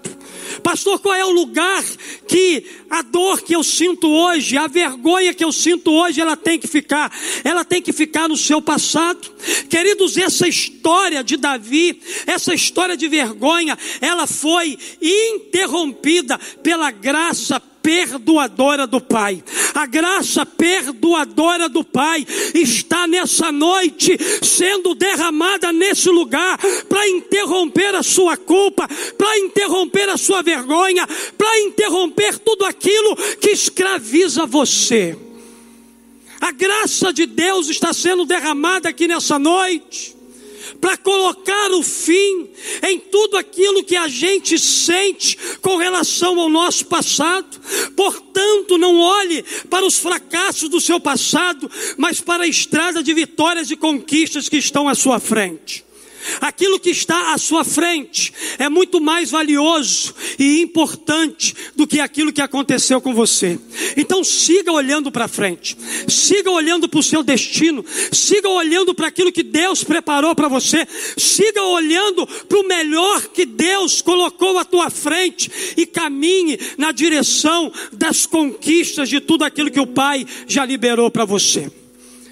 Pastor, 0.61 0.99
qual 0.99 1.15
é 1.15 1.23
o 1.23 1.31
lugar 1.31 1.83
que 2.27 2.65
a 2.89 3.01
dor 3.01 3.41
que 3.41 3.55
eu 3.55 3.63
sinto 3.63 4.09
hoje, 4.09 4.57
a 4.57 4.67
vergonha 4.67 5.33
que 5.33 5.43
eu 5.43 5.51
sinto 5.51 5.91
hoje, 5.91 6.19
ela 6.19 6.35
tem 6.35 6.59
que 6.59 6.67
ficar? 6.67 7.11
Ela 7.43 7.63
tem 7.63 7.81
que 7.81 7.93
ficar 7.93 8.27
no 8.27 8.37
seu 8.37 8.61
passado. 8.61 9.31
Queridos, 9.69 10.17
essa 10.17 10.47
história 10.47 11.23
de 11.23 11.37
Davi, 11.37 11.99
essa 12.27 12.53
história 12.53 12.95
de 12.95 13.07
vergonha, 13.07 13.77
ela 14.01 14.27
foi 14.27 14.77
interrompida 15.01 16.37
pela 16.61 16.91
graça 16.91 17.61
perdoadora 17.85 18.87
do 18.87 18.99
Pai. 18.99 19.43
A 19.75 19.85
graça 19.85 20.43
perdoadora 20.43 21.69
do 21.69 21.83
Pai 21.83 22.25
está 22.55 23.05
nessa 23.05 23.51
noite 23.51 24.17
sendo 24.41 24.95
derramada 24.95 25.71
nesse 25.71 26.09
lugar 26.09 26.57
para 26.89 27.07
interromper 27.07 27.93
a 27.93 28.01
sua 28.01 28.35
culpa, 28.35 28.87
para 29.15 29.37
interromper 29.37 30.09
a 30.09 30.17
sua 30.17 30.41
vergonha, 30.41 31.07
para 31.37 31.61
interromper 31.61 32.39
tudo 32.39 32.65
aquilo 32.65 33.15
que 33.39 33.51
escraviza 33.51 34.47
você. 34.47 35.15
A 36.41 36.51
graça 36.51 37.13
de 37.13 37.27
Deus 37.27 37.69
está 37.69 37.93
sendo 37.93 38.25
derramada 38.25 38.89
aqui 38.89 39.07
nessa 39.07 39.37
noite 39.37 40.14
para 40.85 40.97
colocar 40.97 41.71
o 41.71 41.81
fim 41.81 42.47
em 42.87 42.99
tudo 42.99 43.37
aquilo 43.37 43.83
que 43.83 43.95
a 43.95 44.07
gente 44.07 44.59
sente 44.59 45.35
com 45.59 45.77
relação 45.77 46.39
ao 46.39 46.47
nosso 46.47 46.85
passado. 46.85 47.59
Portanto, 47.95 48.77
não 48.77 48.99
olhe 48.99 49.43
para 49.67 49.83
os 49.83 49.97
fracassos 49.97 50.69
do 50.69 50.79
seu 50.79 50.99
passado, 50.99 51.71
mas 51.97 52.21
para 52.21 52.43
a 52.43 52.47
estrada 52.47 53.01
de 53.01 53.15
vitórias 53.15 53.71
e 53.71 53.75
conquistas 53.75 54.47
que 54.47 54.57
estão 54.57 54.87
à 54.87 54.93
sua 54.93 55.19
frente. 55.19 55.84
Aquilo 56.41 56.79
que 56.79 56.89
está 56.89 57.33
à 57.33 57.37
sua 57.37 57.63
frente 57.63 58.33
é 58.57 58.69
muito 58.69 58.99
mais 58.99 59.31
valioso 59.31 60.13
e 60.37 60.61
importante 60.61 61.55
do 61.75 61.87
que 61.87 61.99
aquilo 61.99 62.33
que 62.33 62.41
aconteceu 62.41 62.99
com 63.01 63.13
você. 63.13 63.59
Então 63.97 64.23
siga 64.23 64.71
olhando 64.71 65.11
para 65.11 65.27
frente, 65.27 65.77
siga 66.07 66.51
olhando 66.51 66.87
para 66.87 66.99
o 66.99 67.03
seu 67.03 67.23
destino, 67.23 67.85
siga 68.11 68.49
olhando 68.49 68.93
para 68.93 69.07
aquilo 69.07 69.31
que 69.31 69.43
Deus 69.43 69.83
preparou 69.83 70.35
para 70.35 70.47
você, 70.47 70.87
siga 71.17 71.63
olhando 71.63 72.25
para 72.27 72.59
o 72.59 72.67
melhor 72.67 73.27
que 73.27 73.45
Deus 73.45 74.01
colocou 74.01 74.57
à 74.57 74.65
tua 74.65 74.89
frente 74.89 75.51
e 75.77 75.85
caminhe 75.85 76.59
na 76.77 76.91
direção 76.91 77.71
das 77.91 78.25
conquistas 78.25 79.09
de 79.09 79.19
tudo 79.19 79.43
aquilo 79.43 79.71
que 79.71 79.79
o 79.79 79.87
Pai 79.87 80.25
já 80.47 80.65
liberou 80.65 81.09
para 81.09 81.25
você. 81.25 81.71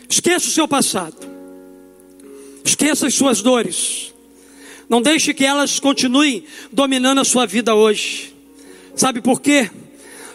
Esqueça 0.10 0.48
o 0.48 0.52
seu 0.52 0.68
passado. 0.68 1.33
Esqueça 2.64 3.08
as 3.08 3.14
suas 3.14 3.42
dores. 3.42 4.14
Não 4.90 5.02
deixe 5.02 5.34
que 5.34 5.46
elas 5.46 5.80
continuem 5.80 6.44
dominando 6.72 7.20
a 7.20 7.24
sua 7.24 7.46
vida 7.46 7.74
hoje. 7.74 8.34
Sabe 8.96 9.22
por 9.22 9.42
quê? 9.42 9.70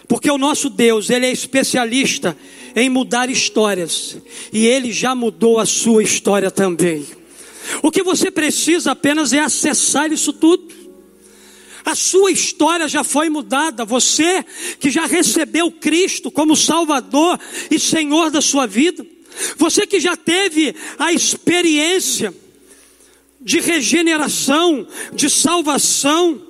Porque 0.07 0.31
o 0.31 0.39
nosso 0.39 0.71
Deus, 0.71 1.11
ele 1.11 1.27
é 1.27 1.33
especialista 1.33 2.37
em 2.75 2.89
mudar 2.89 3.31
histórias, 3.31 4.17
e 4.53 4.67
ele 4.67 4.93
já 4.93 5.15
mudou 5.15 5.59
a 5.59 5.67
sua 5.67 6.03
história 6.03 6.51
também. 6.51 7.07
O 7.83 7.91
que 7.91 8.03
você 8.03 8.31
precisa 8.31 8.93
apenas 8.93 9.33
é 9.33 9.41
acessar 9.41 10.11
isso 10.13 10.33
tudo. 10.33 10.79
A 11.85 11.95
sua 11.95 12.31
história 12.31 12.89
já 12.89 13.03
foi 13.03 13.29
mudada. 13.29 13.85
Você 13.85 14.45
que 14.79 14.91
já 14.91 15.07
recebeu 15.07 15.71
Cristo 15.71 16.31
como 16.31 16.57
Salvador 16.57 17.39
e 17.71 17.79
Senhor 17.79 18.31
da 18.31 18.41
sua 18.41 18.67
vida. 18.67 19.07
Você 19.57 19.87
que 19.87 20.01
já 20.01 20.17
teve 20.17 20.75
a 20.99 21.13
experiência 21.13 22.35
de 23.41 23.61
regeneração, 23.61 24.87
de 25.13 25.31
salvação, 25.31 26.43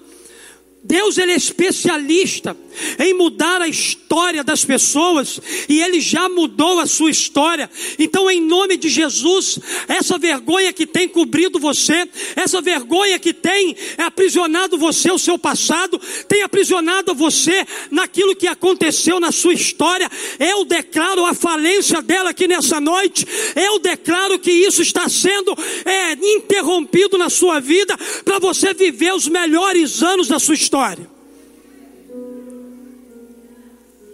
Deus 0.82 1.18
ele 1.18 1.32
é 1.32 1.36
especialista 1.36 2.56
em 2.98 3.14
mudar 3.14 3.62
a 3.62 3.68
história 3.68 4.42
das 4.42 4.64
pessoas 4.64 5.40
e 5.68 5.80
ele 5.80 6.00
já 6.00 6.28
mudou 6.28 6.80
a 6.80 6.86
sua 6.86 7.10
história. 7.10 7.70
Então, 7.98 8.30
em 8.30 8.40
nome 8.40 8.76
de 8.76 8.88
Jesus, 8.88 9.58
essa 9.86 10.18
vergonha 10.18 10.72
que 10.72 10.86
tem 10.86 11.08
cobrido 11.08 11.58
você, 11.58 12.08
essa 12.36 12.60
vergonha 12.60 13.18
que 13.18 13.32
tem 13.32 13.76
aprisionado 13.98 14.78
você, 14.78 15.10
o 15.10 15.18
seu 15.18 15.38
passado, 15.38 16.00
tem 16.26 16.42
aprisionado 16.42 17.14
você 17.14 17.66
naquilo 17.90 18.36
que 18.36 18.46
aconteceu 18.46 19.20
na 19.20 19.32
sua 19.32 19.52
história. 19.52 20.10
Eu 20.38 20.64
declaro 20.64 21.24
a 21.24 21.34
falência 21.34 22.00
dela 22.02 22.30
aqui 22.30 22.46
nessa 22.46 22.80
noite. 22.80 23.26
Eu 23.54 23.78
declaro 23.78 24.38
que 24.38 24.50
isso 24.50 24.82
está 24.82 25.08
sendo 25.08 25.56
é, 25.84 26.12
interrompido 26.12 27.18
na 27.18 27.30
sua 27.30 27.60
vida 27.60 27.96
para 28.24 28.38
você 28.38 28.72
viver 28.72 29.12
os 29.12 29.28
melhores 29.28 30.02
anos 30.02 30.28
da 30.28 30.38
sua 30.38 30.54
história. 30.54 31.17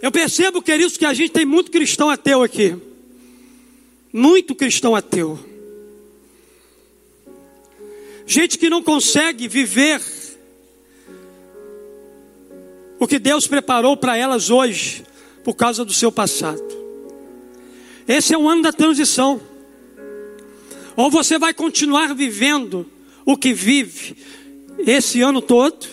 Eu 0.05 0.11
percebo, 0.11 0.61
queridos, 0.61 0.97
que 0.97 1.05
a 1.05 1.15
gente 1.15 1.31
tem 1.31 1.47
muito 1.47 1.71
cristão 1.71 2.11
ateu 2.11 2.43
aqui. 2.43 2.77
muito 4.13 4.53
cristão 4.53 4.95
ateu. 4.95 5.39
Gente 8.23 8.59
que 8.59 8.69
não 8.69 8.83
consegue 8.83 9.47
viver 9.47 9.99
o 12.99 13.07
que 13.07 13.17
Deus 13.17 13.47
preparou 13.47 13.97
para 13.97 14.15
elas 14.15 14.51
hoje, 14.51 15.03
por 15.43 15.55
causa 15.55 15.83
do 15.83 15.91
seu 15.91 16.11
passado. 16.11 16.61
Esse 18.07 18.35
é 18.35 18.37
o 18.37 18.47
ano 18.47 18.61
da 18.61 18.71
transição. 18.71 19.41
Ou 20.95 21.09
você 21.09 21.39
vai 21.39 21.51
continuar 21.51 22.13
vivendo 22.13 22.85
o 23.25 23.35
que 23.35 23.53
vive 23.53 24.15
esse 24.79 25.21
ano 25.21 25.41
todo, 25.41 25.87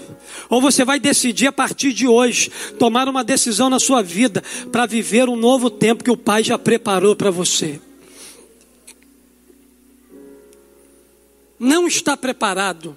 ou 0.48 0.60
você 0.60 0.84
vai 0.84 1.00
decidir 1.00 1.46
a 1.46 1.52
partir 1.52 1.92
de 1.92 2.06
hoje 2.06 2.50
tomar 2.78 3.08
uma 3.08 3.24
decisão 3.24 3.70
na 3.70 3.80
sua 3.80 4.02
vida 4.02 4.42
para 4.70 4.86
viver 4.86 5.28
um 5.28 5.36
novo 5.36 5.70
tempo 5.70 6.04
que 6.04 6.10
o 6.10 6.16
Pai 6.16 6.42
já 6.42 6.58
preparou 6.58 7.16
para 7.16 7.30
você. 7.30 7.80
Não 11.58 11.86
está 11.86 12.16
preparado, 12.16 12.96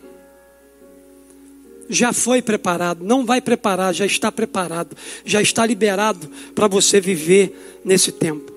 já 1.87 2.11
foi 2.11 2.41
preparado, 2.41 3.03
não 3.03 3.25
vai 3.25 3.39
preparar, 3.39 3.93
já 3.93 4.05
está 4.05 4.31
preparado, 4.31 4.97
já 5.23 5.41
está 5.41 5.65
liberado 5.65 6.29
para 6.53 6.67
você 6.67 6.99
viver 6.99 7.79
nesse 7.85 8.11
tempo. 8.11 8.51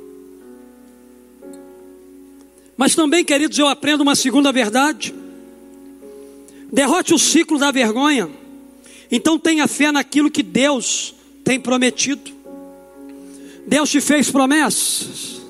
Mas 2.77 2.95
também, 2.95 3.25
queridos, 3.25 3.59
eu 3.59 3.67
aprendo 3.67 4.03
uma 4.03 4.15
segunda 4.15 4.53
verdade. 4.53 5.13
Derrote 6.73 7.15
o 7.15 7.19
ciclo 7.19 7.59
da 7.59 7.71
vergonha. 7.71 8.31
Então 9.11 9.39
tenha 9.39 9.67
fé 9.67 9.91
naquilo 9.91 10.31
que 10.31 10.43
Deus 10.43 11.15
tem 11.45 11.59
prometido. 11.59 12.31
Deus 13.67 13.91
te 13.91 14.01
fez 14.01 14.31
promessas. 14.31 15.41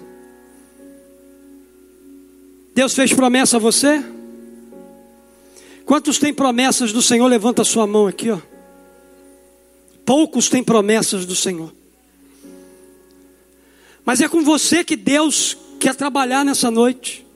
Deus 2.75 2.95
fez 2.95 3.13
promessa 3.13 3.57
a 3.57 3.61
você? 3.61 4.05
Quantos 5.85 6.19
têm 6.19 6.33
promessas 6.33 6.93
do 6.93 7.03
Senhor? 7.03 7.27
Levanta 7.27 7.63
a 7.63 7.65
sua 7.65 7.87
mão 7.87 8.07
aqui, 8.07 8.31
ó. 8.31 8.39
Poucos 10.05 10.49
têm 10.49 10.63
promessas 10.63 11.27
do 11.27 11.35
Senhor. 11.35 11.73
Mas 14.05 14.21
é 14.21 14.29
com 14.29 14.43
você 14.43 14.85
que 14.85 14.97
Deus 14.97 15.57
quer 15.79 15.95
trabalhar 15.95 16.45
nessa 16.45 16.71
noite. 16.71 17.27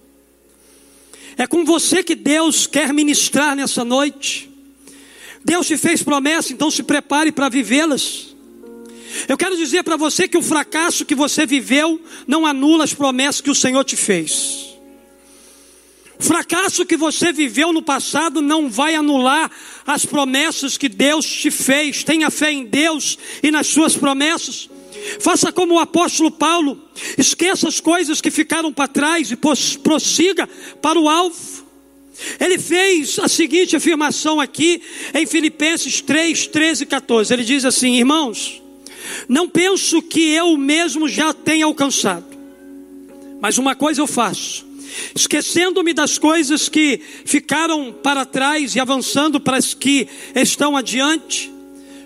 É 1.36 1.46
com 1.46 1.64
você 1.64 2.02
que 2.02 2.14
Deus 2.14 2.66
quer 2.66 2.92
ministrar 2.92 3.56
nessa 3.56 3.84
noite. 3.84 4.50
Deus 5.44 5.66
te 5.66 5.76
fez 5.76 6.02
promessa, 6.02 6.52
então 6.52 6.70
se 6.70 6.82
prepare 6.82 7.32
para 7.32 7.48
vivê-las. 7.48 8.34
Eu 9.28 9.36
quero 9.36 9.56
dizer 9.56 9.82
para 9.82 9.96
você 9.96 10.26
que 10.26 10.38
o 10.38 10.42
fracasso 10.42 11.04
que 11.04 11.14
você 11.14 11.44
viveu 11.44 12.00
não 12.26 12.46
anula 12.46 12.84
as 12.84 12.94
promessas 12.94 13.40
que 13.40 13.50
o 13.50 13.54
Senhor 13.54 13.84
te 13.84 13.96
fez. 13.96 14.72
O 16.18 16.22
fracasso 16.22 16.86
que 16.86 16.96
você 16.96 17.32
viveu 17.32 17.72
no 17.72 17.82
passado 17.82 18.40
não 18.40 18.70
vai 18.70 18.94
anular 18.94 19.50
as 19.84 20.06
promessas 20.06 20.78
que 20.78 20.88
Deus 20.88 21.26
te 21.26 21.50
fez. 21.50 22.04
Tenha 22.04 22.30
fé 22.30 22.52
em 22.52 22.64
Deus 22.64 23.18
e 23.42 23.50
nas 23.50 23.66
suas 23.66 23.96
promessas. 23.96 24.70
Faça 25.20 25.52
como 25.52 25.74
o 25.74 25.78
apóstolo 25.78 26.30
Paulo, 26.30 26.78
esqueça 27.16 27.68
as 27.68 27.80
coisas 27.80 28.20
que 28.20 28.30
ficaram 28.30 28.72
para 28.72 28.88
trás 28.88 29.30
e 29.30 29.36
prossiga 29.36 30.48
para 30.80 31.00
o 31.00 31.08
alvo. 31.08 31.62
Ele 32.38 32.58
fez 32.58 33.18
a 33.18 33.28
seguinte 33.28 33.74
afirmação 33.74 34.40
aqui 34.40 34.82
em 35.14 35.26
Filipenses 35.26 36.00
3, 36.00 36.46
13 36.46 36.82
e 36.82 36.86
14. 36.86 37.32
Ele 37.32 37.44
diz 37.44 37.64
assim: 37.64 37.94
Irmãos, 37.94 38.62
não 39.28 39.48
penso 39.48 40.02
que 40.02 40.30
eu 40.30 40.56
mesmo 40.56 41.08
já 41.08 41.32
tenha 41.32 41.64
alcançado, 41.64 42.26
mas 43.40 43.58
uma 43.58 43.74
coisa 43.74 44.00
eu 44.00 44.06
faço, 44.06 44.66
esquecendo-me 45.14 45.92
das 45.92 46.18
coisas 46.18 46.68
que 46.68 47.00
ficaram 47.24 47.92
para 47.92 48.24
trás 48.24 48.76
e 48.76 48.80
avançando 48.80 49.40
para 49.40 49.56
as 49.56 49.72
que 49.72 50.06
estão 50.34 50.76
adiante, 50.76 51.50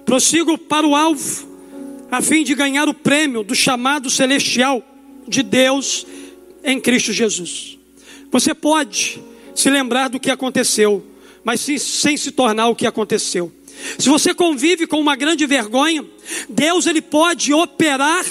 prossigo 0.04 0.56
para 0.56 0.86
o 0.86 0.94
alvo, 0.94 1.45
a 2.16 2.22
fim 2.22 2.42
de 2.42 2.54
ganhar 2.54 2.88
o 2.88 2.94
prêmio 2.94 3.42
do 3.42 3.54
chamado 3.54 4.08
celestial 4.08 4.82
de 5.28 5.42
Deus 5.42 6.06
em 6.64 6.80
Cristo 6.80 7.12
Jesus. 7.12 7.78
Você 8.30 8.54
pode 8.54 9.22
se 9.54 9.68
lembrar 9.68 10.08
do 10.08 10.18
que 10.18 10.30
aconteceu, 10.30 11.04
mas 11.44 11.60
sem 11.60 12.16
se 12.16 12.30
tornar 12.30 12.68
o 12.68 12.74
que 12.74 12.86
aconteceu. 12.86 13.52
Se 13.98 14.08
você 14.08 14.32
convive 14.32 14.86
com 14.86 14.98
uma 14.98 15.14
grande 15.14 15.44
vergonha, 15.44 16.06
Deus 16.48 16.86
ele 16.86 17.02
pode 17.02 17.52
operar 17.52 18.24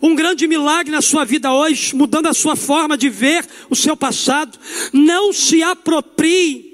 um 0.00 0.14
grande 0.14 0.48
milagre 0.48 0.90
na 0.90 1.02
sua 1.02 1.24
vida 1.26 1.52
hoje, 1.52 1.94
mudando 1.94 2.28
a 2.28 2.34
sua 2.34 2.56
forma 2.56 2.96
de 2.96 3.10
ver 3.10 3.46
o 3.68 3.76
seu 3.76 3.94
passado. 3.94 4.58
Não 4.94 5.30
se 5.34 5.62
aproprie 5.62 6.65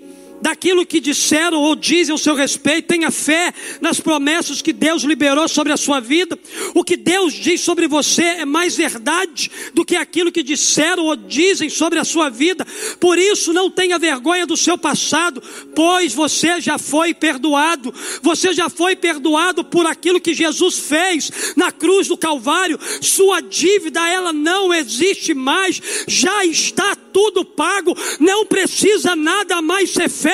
daquilo 0.42 0.84
que 0.84 0.98
disseram 0.98 1.60
ou 1.60 1.76
dizem 1.76 2.12
ao 2.12 2.18
seu 2.18 2.34
respeito, 2.34 2.88
tenha 2.88 3.12
fé 3.12 3.54
nas 3.80 4.00
promessas 4.00 4.60
que 4.60 4.72
Deus 4.72 5.04
liberou 5.04 5.46
sobre 5.48 5.72
a 5.72 5.76
sua 5.76 6.00
vida. 6.00 6.36
O 6.74 6.82
que 6.82 6.96
Deus 6.96 7.32
diz 7.32 7.60
sobre 7.60 7.86
você 7.86 8.22
é 8.22 8.44
mais 8.44 8.76
verdade 8.76 9.48
do 9.72 9.84
que 9.84 9.94
aquilo 9.94 10.32
que 10.32 10.42
disseram 10.42 11.04
ou 11.04 11.14
dizem 11.14 11.70
sobre 11.70 12.00
a 12.00 12.04
sua 12.04 12.28
vida. 12.28 12.66
Por 12.98 13.16
isso, 13.18 13.52
não 13.52 13.70
tenha 13.70 14.00
vergonha 14.00 14.44
do 14.44 14.56
seu 14.56 14.76
passado, 14.76 15.40
pois 15.76 16.12
você 16.12 16.60
já 16.60 16.76
foi 16.76 17.14
perdoado. 17.14 17.94
Você 18.20 18.52
já 18.52 18.68
foi 18.68 18.96
perdoado 18.96 19.62
por 19.62 19.86
aquilo 19.86 20.20
que 20.20 20.34
Jesus 20.34 20.76
fez 20.80 21.30
na 21.54 21.70
cruz 21.70 22.08
do 22.08 22.16
Calvário. 22.16 22.80
Sua 23.00 23.40
dívida, 23.40 24.08
ela 24.08 24.32
não 24.32 24.74
existe 24.74 25.34
mais, 25.34 25.80
já 26.08 26.44
está 26.44 26.96
tudo 26.96 27.44
pago, 27.44 27.96
não 28.18 28.44
precisa 28.44 29.14
nada 29.14 29.62
mais 29.62 29.90
ser 29.90 30.10
feito. 30.10 30.31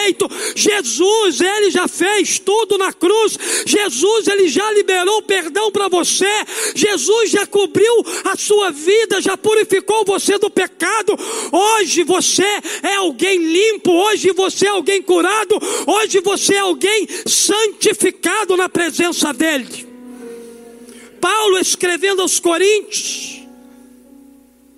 Jesus, 0.55 1.41
ele 1.41 1.71
já 1.71 1.89
fez 1.89 2.39
tudo 2.39 2.79
na 2.79 2.93
cruz. 2.93 3.39
Jesus, 3.67 4.27
ele 4.29 4.49
já 4.49 4.71
liberou 4.73 5.23
perdão 5.23 5.71
para 5.71 5.89
você. 5.89 6.27
Jesus 6.75 7.31
já 7.31 7.47
cobriu 7.47 8.05
a 8.25 8.37
sua 8.37 8.71
vida, 8.71 9.21
já 9.21 9.37
purificou 9.37 10.05
você 10.05 10.39
do 10.39 10.51
pecado. 10.51 11.17
Hoje 11.53 12.03
você 12.03 12.47
é 12.83 12.95
alguém 12.97 13.39
limpo, 13.39 13.91
hoje 13.93 14.33
você 14.33 14.67
é 14.67 14.71
alguém 14.71 15.03
curado, 15.03 15.59
hoje 15.87 16.21
você 16.21 16.55
é 16.55 16.61
alguém 16.61 17.07
santificado 17.27 18.57
na 18.57 18.69
presença 18.69 19.33
dele. 19.33 19.87
Paulo 21.21 21.59
escrevendo 21.59 22.23
aos 22.23 22.39
Coríntios, 22.39 23.41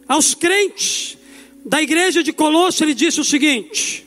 aos 0.09 0.35
crentes, 0.35 1.19
da 1.65 1.83
igreja 1.83 2.23
de 2.23 2.33
Colosso, 2.33 2.83
ele 2.83 2.95
disse 2.95 3.21
o 3.21 3.25
seguinte: 3.25 4.07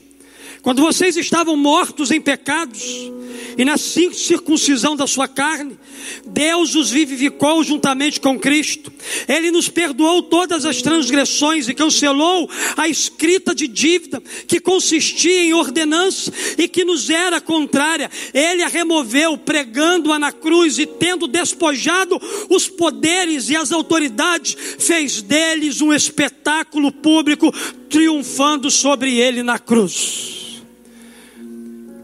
quando 0.64 0.82
vocês 0.82 1.18
estavam 1.18 1.58
mortos 1.58 2.10
em 2.10 2.22
pecados 2.22 3.12
e 3.58 3.66
na 3.66 3.78
circuncisão 3.78 4.96
da 4.96 5.06
sua 5.06 5.28
carne, 5.28 5.78
Deus 6.26 6.74
os 6.74 6.90
vivificou 6.90 7.62
juntamente 7.66 8.22
com 8.22 8.40
Cristo. 8.40 8.92
Ele 9.28 9.52
nos 9.52 9.68
perdoou 9.68 10.24
todas 10.24 10.66
as 10.66 10.82
transgressões 10.82 11.68
e 11.68 11.74
cancelou 11.74 12.50
a 12.78 12.88
escrita 12.88 13.54
de 13.54 13.68
dívida 13.68 14.24
que 14.48 14.62
consistia 14.62 15.44
em 15.44 15.54
ordenança 15.54 16.32
e 16.58 16.66
que 16.70 16.86
nos 16.86 17.10
era 17.10 17.42
contrária. 17.42 18.10
Ele 18.34 18.64
a 18.64 18.70
removeu, 18.70 19.38
pregando-a 19.38 20.18
na 20.18 20.32
cruz 20.32 20.80
e 20.80 20.86
tendo 20.86 21.28
despojado 21.28 22.18
os 22.50 22.70
poderes 22.70 23.50
e 23.50 23.56
as 23.58 23.74
autoridades, 23.74 24.56
fez 24.80 25.22
deles 25.22 25.82
um 25.82 25.94
espetáculo 25.94 26.90
público, 26.90 27.52
triunfando 27.90 28.72
sobre 28.72 29.20
ele 29.20 29.44
na 29.44 29.60
cruz. 29.60 30.53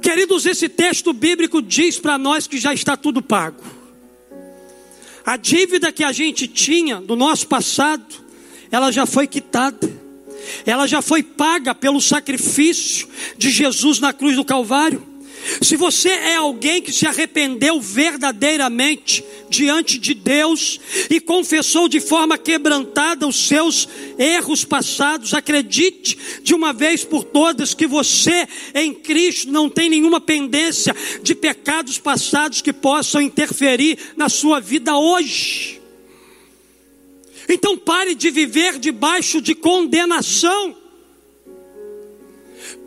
Queridos, 0.01 0.45
esse 0.45 0.69
texto 0.69 1.11
bíblico 1.13 1.61
diz 1.61 1.99
para 1.99 2.17
nós 2.17 2.47
que 2.47 2.57
já 2.57 2.73
está 2.73 2.95
tudo 2.95 3.21
pago. 3.21 3.63
A 5.25 5.37
dívida 5.37 5.91
que 5.91 6.03
a 6.03 6.11
gente 6.11 6.47
tinha 6.47 7.01
do 7.01 7.15
nosso 7.15 7.47
passado, 7.47 8.05
ela 8.71 8.91
já 8.91 9.05
foi 9.05 9.27
quitada. 9.27 9.99
Ela 10.65 10.87
já 10.87 11.01
foi 11.01 11.21
paga 11.21 11.75
pelo 11.75 12.01
sacrifício 12.01 13.07
de 13.37 13.49
Jesus 13.49 13.99
na 13.99 14.13
cruz 14.13 14.35
do 14.35 14.45
Calvário. 14.45 15.08
Se 15.61 15.75
você 15.75 16.09
é 16.09 16.35
alguém 16.35 16.81
que 16.81 16.91
se 16.91 17.05
arrependeu 17.05 17.79
verdadeiramente 17.79 19.23
diante 19.49 19.97
de 19.97 20.13
Deus 20.13 20.79
e 21.09 21.19
confessou 21.19 21.87
de 21.87 21.99
forma 21.99 22.37
quebrantada 22.37 23.27
os 23.27 23.47
seus 23.47 23.87
erros 24.17 24.63
passados, 24.63 25.33
acredite 25.33 26.17
de 26.43 26.53
uma 26.53 26.71
vez 26.71 27.03
por 27.03 27.23
todas 27.23 27.73
que 27.73 27.87
você 27.87 28.47
em 28.73 28.93
Cristo 28.93 29.51
não 29.51 29.69
tem 29.69 29.89
nenhuma 29.89 30.21
pendência 30.21 30.95
de 31.23 31.33
pecados 31.33 31.97
passados 31.97 32.61
que 32.61 32.73
possam 32.73 33.21
interferir 33.21 33.97
na 34.15 34.29
sua 34.29 34.59
vida 34.59 34.97
hoje. 34.97 35.79
Então 37.47 37.75
pare 37.75 38.13
de 38.13 38.29
viver 38.29 38.77
debaixo 38.77 39.41
de 39.41 39.55
condenação. 39.55 40.78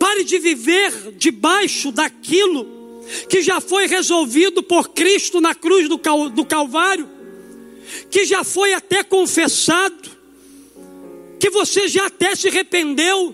Pare 0.03 0.25
de 0.25 0.37
viver 0.37 1.13
debaixo 1.15 1.89
daquilo 1.89 2.67
que 3.29 3.41
já 3.41 3.61
foi 3.61 3.87
resolvido 3.87 4.61
por 4.61 4.89
Cristo 4.89 5.39
na 5.39 5.55
cruz 5.55 5.87
do, 5.87 5.97
do 6.29 6.45
Calvário, 6.45 7.09
que 8.11 8.25
já 8.25 8.43
foi 8.43 8.73
até 8.73 9.01
confessado, 9.01 10.11
que 11.39 11.49
você 11.49 11.87
já 11.87 12.07
até 12.07 12.35
se 12.35 12.49
arrependeu. 12.49 13.33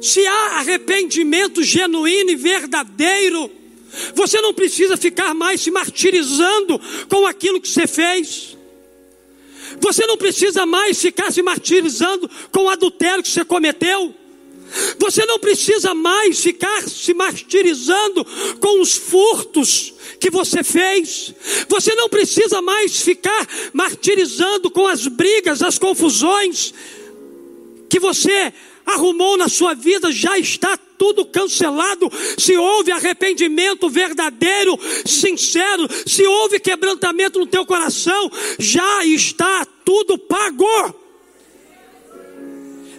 Se 0.00 0.26
há 0.26 0.60
arrependimento 0.60 1.62
genuíno 1.62 2.30
e 2.30 2.36
verdadeiro, 2.36 3.50
você 4.14 4.40
não 4.40 4.54
precisa 4.54 4.96
ficar 4.96 5.34
mais 5.34 5.60
se 5.60 5.70
martirizando 5.70 6.80
com 7.06 7.26
aquilo 7.26 7.60
que 7.60 7.68
você 7.68 7.86
fez. 7.86 8.56
Você 9.78 10.06
não 10.06 10.16
precisa 10.16 10.64
mais 10.64 10.98
ficar 10.98 11.30
se 11.30 11.42
martirizando 11.42 12.30
com 12.50 12.60
o 12.60 12.70
adultério 12.70 13.22
que 13.22 13.28
você 13.28 13.44
cometeu. 13.44 14.14
Você 14.98 15.24
não 15.26 15.38
precisa 15.38 15.94
mais 15.94 16.40
ficar 16.40 16.82
se 16.88 17.14
martirizando 17.14 18.24
com 18.60 18.80
os 18.80 18.94
furtos 18.94 19.94
que 20.18 20.30
você 20.30 20.62
fez. 20.62 21.34
Você 21.68 21.94
não 21.94 22.08
precisa 22.08 22.60
mais 22.60 23.00
ficar 23.00 23.48
martirizando 23.72 24.70
com 24.70 24.86
as 24.86 25.06
brigas, 25.06 25.62
as 25.62 25.78
confusões 25.78 26.72
que 27.88 27.98
você 27.98 28.52
arrumou 28.86 29.36
na 29.36 29.48
sua 29.48 29.74
vida, 29.74 30.10
já 30.12 30.38
está 30.38 30.76
tudo 30.76 31.24
cancelado. 31.24 32.10
Se 32.38 32.56
houve 32.56 32.92
arrependimento 32.92 33.88
verdadeiro, 33.88 34.78
sincero, 35.06 35.88
se 36.06 36.26
houve 36.26 36.60
quebrantamento 36.60 37.38
no 37.38 37.46
teu 37.46 37.64
coração, 37.64 38.30
já 38.58 39.04
está 39.04 39.66
tudo 39.84 40.18
pago. 40.18 40.99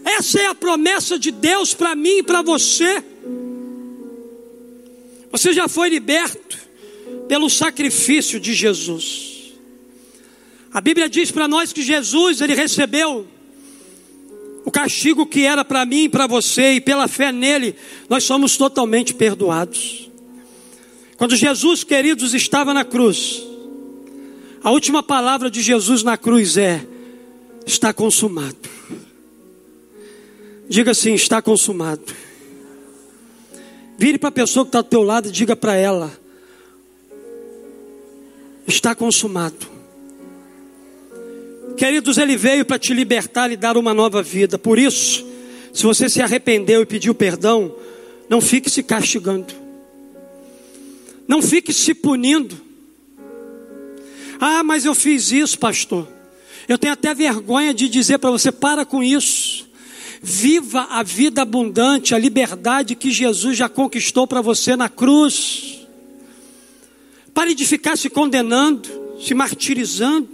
Essa 0.04 0.40
é 0.40 0.46
a 0.48 0.56
promessa 0.56 1.18
de 1.18 1.32
Deus 1.32 1.74
para 1.74 1.96
mim 1.96 2.20
e 2.20 2.24
para 2.24 2.42
você. 2.42 3.04
Você 5.32 5.54
já 5.54 5.68
foi 5.68 5.90
liberto 5.90 6.58
pelo 7.28 7.50
sacrifício 7.50 8.40
de 8.40 8.54
Jesus. 8.54 9.54
A 10.74 10.82
Bíblia 10.82 11.10
diz 11.10 11.32
para 11.32 11.48
nós 11.48 11.72
que 11.74 11.82
Jesus, 11.82 12.42
ele 12.42 12.54
recebeu 12.54 13.28
o 14.64 14.72
castigo 14.72 15.26
que 15.26 15.46
era 15.46 15.66
para 15.66 15.86
mim 15.86 16.04
e 16.04 16.10
para 16.10 16.28
você, 16.28 16.74
e 16.74 16.82
pela 16.82 17.08
fé 17.08 17.32
nele, 17.32 17.76
nós 18.10 18.24
somos 18.24 18.58
totalmente 18.58 19.14
perdoados. 19.14 20.10
Quando 21.18 21.36
Jesus, 21.36 21.84
queridos, 21.84 22.34
estava 22.34 22.74
na 22.74 22.84
cruz, 22.84 23.44
a 24.64 24.72
última 24.72 25.02
palavra 25.02 25.50
de 25.50 25.62
Jesus 25.62 26.04
na 26.04 26.18
cruz 26.18 26.58
é: 26.58 26.86
está 27.66 27.94
consumado. 27.94 28.58
Diga 30.72 30.92
assim: 30.92 31.14
está 31.14 31.42
consumado. 31.42 32.02
Vire 33.98 34.18
para 34.18 34.30
a 34.30 34.32
pessoa 34.32 34.64
que 34.64 34.70
está 34.70 34.82
do 34.82 34.88
teu 34.88 35.04
lado 35.04 35.28
e 35.28 35.32
diga 35.32 35.54
para 35.54 35.76
ela: 35.76 36.10
está 38.66 38.96
consumado. 38.96 39.68
Queridos, 41.76 42.18
Ele 42.18 42.38
veio 42.38 42.64
para 42.64 42.80
te 42.80 42.94
libertar 42.94 43.52
e 43.52 43.58
dar 43.58 43.76
uma 43.76 43.94
nova 43.94 44.24
vida. 44.24 44.58
Por 44.58 44.80
isso, 44.80 45.26
se 45.74 45.84
você 45.84 46.08
se 46.08 46.22
arrependeu 46.22 46.84
e 46.84 46.86
pediu 46.86 47.14
perdão, 47.14 47.76
não 48.30 48.40
fique 48.40 48.70
se 48.70 48.82
castigando. 48.82 49.54
Não 51.28 51.42
fique 51.42 51.74
se 51.74 51.94
punindo. 51.94 52.56
Ah, 54.40 54.64
mas 54.64 54.86
eu 54.86 54.96
fiz 54.96 55.34
isso, 55.34 55.60
pastor. 55.60 56.08
Eu 56.66 56.78
tenho 56.78 56.94
até 56.94 57.14
vergonha 57.14 57.74
de 57.74 57.90
dizer 57.90 58.20
para 58.20 58.32
você: 58.32 58.54
para 58.54 58.86
com 58.86 59.04
isso. 59.04 59.70
Viva 60.24 60.88
a 60.92 61.02
vida 61.02 61.42
abundante, 61.42 62.14
a 62.14 62.20
liberdade 62.20 62.96
que 62.96 63.10
Jesus 63.10 63.58
já 63.58 63.68
conquistou 63.68 64.28
para 64.28 64.40
você 64.40 64.76
na 64.76 64.88
cruz. 64.88 65.80
Pare 67.34 67.56
de 67.56 67.66
ficar 67.66 67.98
se 67.98 68.08
condenando, 68.08 68.88
se 69.20 69.34
martirizando. 69.34 70.30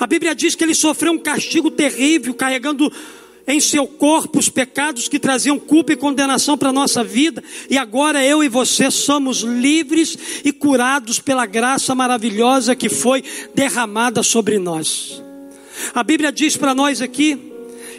A 0.00 0.06
Bíblia 0.06 0.34
diz 0.34 0.54
que 0.54 0.64
ele 0.64 0.74
sofreu 0.74 1.12
um 1.12 1.18
castigo 1.18 1.70
terrível, 1.70 2.32
carregando 2.32 2.90
em 3.46 3.60
seu 3.60 3.86
corpo 3.86 4.38
os 4.38 4.48
pecados 4.48 5.06
que 5.06 5.18
traziam 5.18 5.58
culpa 5.58 5.92
e 5.92 5.96
condenação 5.96 6.56
para 6.56 6.70
a 6.70 6.72
nossa 6.72 7.04
vida, 7.04 7.44
e 7.68 7.76
agora 7.76 8.24
eu 8.24 8.42
e 8.42 8.48
você 8.48 8.90
somos 8.90 9.40
livres 9.40 10.16
e 10.42 10.50
curados 10.50 11.20
pela 11.20 11.44
graça 11.44 11.94
maravilhosa 11.94 12.74
que 12.74 12.88
foi 12.88 13.22
derramada 13.54 14.22
sobre 14.22 14.58
nós. 14.58 15.22
A 15.94 16.02
Bíblia 16.02 16.32
diz 16.32 16.56
para 16.56 16.74
nós 16.74 17.02
aqui 17.02 17.52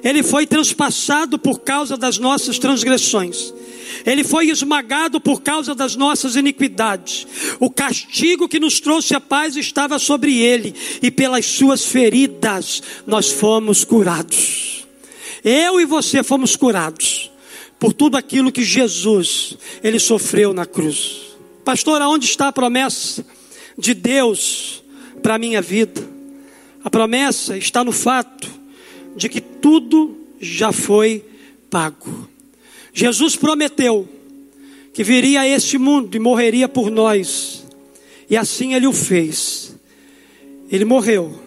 ele 0.06 0.22
foi 0.22 0.46
transpassado 0.46 1.40
por 1.40 1.62
causa 1.62 1.98
das 1.98 2.20
nossas 2.20 2.60
transgressões. 2.60 3.52
Ele 4.06 4.24
foi 4.24 4.52
esmagado 4.52 5.20
por 5.20 5.42
causa 5.42 5.74
das 5.74 5.96
nossas 5.96 6.36
iniquidades. 6.36 7.26
O 7.60 7.72
castigo 7.72 8.48
que 8.48 8.60
nos 8.60 8.80
trouxe 8.80 9.16
a 9.16 9.20
paz 9.20 9.56
estava 9.56 9.98
sobre 9.98 10.38
ele, 10.38 10.76
e 11.02 11.10
pelas 11.10 11.48
suas 11.48 11.86
feridas 11.86 12.84
nós 13.08 13.32
fomos 13.32 13.84
curados. 13.84 14.86
Eu 15.44 15.82
e 15.82 15.86
você 15.86 16.22
fomos 16.22 16.56
curados 16.56 17.32
por 17.80 17.92
tudo 17.92 18.16
aquilo 18.16 18.52
que 18.52 18.64
Jesus 18.64 19.58
ele 19.84 19.98
sofreu 19.98 20.54
na 20.54 20.68
cruz. 20.68 21.36
Pastor, 21.64 22.00
aonde 22.00 22.26
está 22.26 22.50
a 22.50 22.54
promessa 22.54 23.26
de 23.76 23.96
Deus 23.96 24.84
para 25.24 25.34
a 25.34 25.40
minha 25.40 25.64
vida? 25.64 26.08
A 26.84 26.92
promessa 26.92 27.58
está 27.58 27.84
no 27.84 27.92
fato 27.92 28.65
de 29.16 29.30
que 29.30 29.40
tudo 29.40 30.18
já 30.40 30.72
foi 30.72 31.24
pago. 31.70 32.30
Jesus 32.94 33.36
prometeu 33.36 34.08
que 34.94 35.04
viria 35.04 35.42
a 35.42 35.48
este 35.48 35.78
mundo 35.78 36.16
e 36.16 36.20
morreria 36.20 36.70
por 36.70 36.90
nós, 36.90 37.66
e 38.30 38.38
assim 38.38 38.74
ele 38.74 38.88
o 38.88 38.94
fez. 38.94 39.76
Ele 40.72 40.86
morreu, 40.86 41.38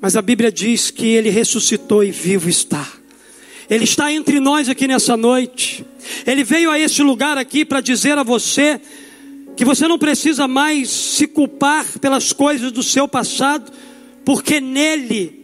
mas 0.00 0.16
a 0.16 0.22
Bíblia 0.22 0.50
diz 0.50 0.90
que 0.90 1.06
ele 1.06 1.30
ressuscitou 1.30 2.02
e 2.02 2.10
vivo 2.10 2.48
está. 2.48 2.90
Ele 3.68 3.84
está 3.84 4.12
entre 4.12 4.40
nós 4.40 4.68
aqui 4.68 4.88
nessa 4.88 5.16
noite. 5.16 5.84
Ele 6.26 6.42
veio 6.42 6.70
a 6.70 6.78
este 6.78 7.02
lugar 7.02 7.38
aqui 7.38 7.64
para 7.64 7.80
dizer 7.80 8.18
a 8.18 8.24
você 8.24 8.80
que 9.56 9.64
você 9.64 9.86
não 9.86 9.98
precisa 9.98 10.48
mais 10.48 10.90
se 10.90 11.26
culpar 11.26 11.86
pelas 12.00 12.32
coisas 12.32 12.72
do 12.72 12.82
seu 12.82 13.06
passado, 13.06 13.70
porque 14.24 14.60
nele 14.60 15.39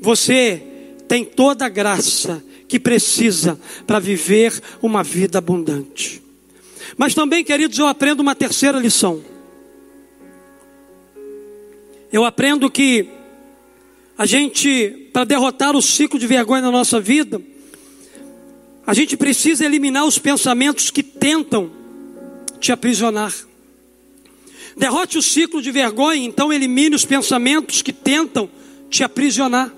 você 0.00 0.62
tem 1.08 1.24
toda 1.24 1.66
a 1.66 1.68
graça 1.68 2.42
que 2.68 2.78
precisa 2.78 3.58
para 3.86 3.98
viver 3.98 4.60
uma 4.82 5.02
vida 5.02 5.38
abundante. 5.38 6.22
Mas 6.96 7.14
também, 7.14 7.44
queridos, 7.44 7.78
eu 7.78 7.86
aprendo 7.86 8.20
uma 8.20 8.34
terceira 8.34 8.78
lição. 8.78 9.22
Eu 12.12 12.24
aprendo 12.24 12.70
que 12.70 13.08
a 14.16 14.26
gente, 14.26 15.08
para 15.12 15.24
derrotar 15.24 15.74
o 15.74 15.82
ciclo 15.82 16.18
de 16.18 16.26
vergonha 16.26 16.62
na 16.62 16.70
nossa 16.70 17.00
vida, 17.00 17.40
a 18.86 18.94
gente 18.94 19.16
precisa 19.16 19.64
eliminar 19.64 20.04
os 20.04 20.18
pensamentos 20.18 20.90
que 20.90 21.02
tentam 21.02 21.70
te 22.60 22.70
aprisionar. 22.70 23.34
Derrote 24.76 25.18
o 25.18 25.22
ciclo 25.22 25.62
de 25.62 25.70
vergonha, 25.70 26.24
então 26.24 26.52
elimine 26.52 26.94
os 26.94 27.04
pensamentos 27.04 27.82
que 27.82 27.92
tentam 27.92 28.48
te 28.90 29.02
aprisionar. 29.02 29.72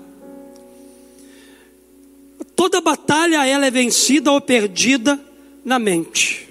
Toda 2.57 2.81
batalha 2.81 3.45
ela 3.45 3.67
é 3.67 3.71
vencida 3.71 4.31
ou 4.31 4.41
perdida 4.41 5.23
na 5.63 5.77
mente. 5.77 6.49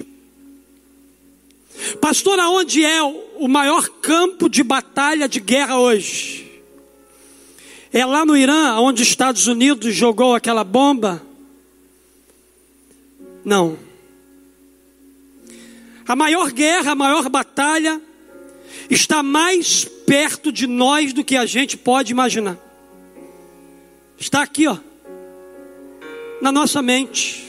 Pastor, 2.00 2.38
aonde 2.38 2.84
é 2.84 3.02
o 3.02 3.48
maior 3.48 3.88
campo 3.88 4.48
de 4.48 4.62
batalha 4.62 5.28
de 5.28 5.40
guerra 5.40 5.80
hoje? 5.80 6.62
É 7.92 8.06
lá 8.06 8.24
no 8.24 8.36
Irã, 8.36 8.78
onde 8.78 9.02
os 9.02 9.08
Estados 9.08 9.48
Unidos 9.48 9.92
jogou 9.96 10.36
aquela 10.36 10.62
bomba? 10.62 11.20
Não. 13.44 13.76
A 16.06 16.14
maior 16.14 16.52
guerra, 16.52 16.92
a 16.92 16.94
maior 16.94 17.28
batalha 17.28 18.00
está 18.88 19.24
mais 19.24 19.84
perto 19.84 20.52
de 20.52 20.68
nós 20.68 21.12
do 21.12 21.24
que 21.24 21.36
a 21.36 21.46
gente 21.46 21.76
pode 21.76 22.12
imaginar. 22.12 22.56
Está 24.16 24.42
aqui, 24.42 24.68
ó 24.68 24.78
na 26.40 26.52
nossa 26.52 26.82
mente. 26.82 27.46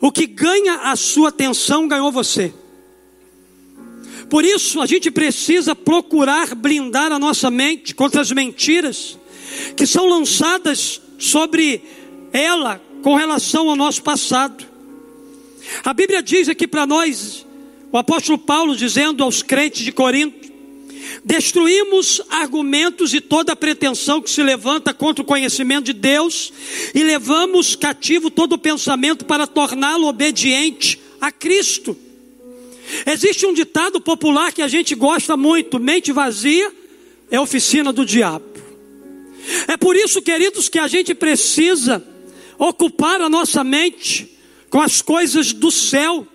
O 0.00 0.12
que 0.12 0.26
ganha 0.26 0.74
a 0.90 0.96
sua 0.96 1.30
atenção 1.30 1.88
ganhou 1.88 2.12
você. 2.12 2.52
Por 4.28 4.44
isso, 4.44 4.80
a 4.80 4.86
gente 4.86 5.10
precisa 5.10 5.74
procurar 5.74 6.54
blindar 6.54 7.12
a 7.12 7.18
nossa 7.18 7.50
mente 7.50 7.94
contra 7.94 8.20
as 8.20 8.30
mentiras 8.32 9.18
que 9.76 9.86
são 9.86 10.06
lançadas 10.06 11.00
sobre 11.18 11.82
ela 12.32 12.80
com 13.02 13.14
relação 13.14 13.70
ao 13.70 13.76
nosso 13.76 14.02
passado. 14.02 14.66
A 15.84 15.94
Bíblia 15.94 16.22
diz 16.22 16.48
aqui 16.48 16.66
para 16.66 16.86
nós, 16.86 17.46
o 17.90 17.96
apóstolo 17.96 18.38
Paulo 18.38 18.76
dizendo 18.76 19.22
aos 19.22 19.42
crentes 19.42 19.84
de 19.84 19.92
Corinto, 19.92 20.52
Destruímos 21.24 22.20
argumentos 22.30 23.14
e 23.14 23.20
toda 23.20 23.56
pretensão 23.56 24.20
que 24.20 24.30
se 24.30 24.42
levanta 24.42 24.94
contra 24.94 25.22
o 25.22 25.26
conhecimento 25.26 25.86
de 25.86 25.92
Deus 25.92 26.52
e 26.94 27.02
levamos 27.02 27.74
cativo 27.74 28.30
todo 28.30 28.58
pensamento 28.58 29.24
para 29.24 29.46
torná-lo 29.46 30.06
obediente 30.06 31.00
a 31.20 31.32
Cristo. 31.32 31.96
Existe 33.04 33.46
um 33.46 33.52
ditado 33.52 34.00
popular 34.00 34.52
que 34.52 34.62
a 34.62 34.68
gente 34.68 34.94
gosta 34.94 35.36
muito: 35.36 35.78
mente 35.78 36.12
vazia 36.12 36.72
é 37.30 37.40
oficina 37.40 37.92
do 37.92 38.04
diabo. 38.04 38.44
É 39.68 39.76
por 39.76 39.96
isso, 39.96 40.22
queridos, 40.22 40.68
que 40.68 40.78
a 40.78 40.88
gente 40.88 41.14
precisa 41.14 42.04
ocupar 42.58 43.20
a 43.20 43.28
nossa 43.28 43.62
mente 43.62 44.36
com 44.70 44.80
as 44.80 45.02
coisas 45.02 45.52
do 45.52 45.70
céu. 45.70 46.26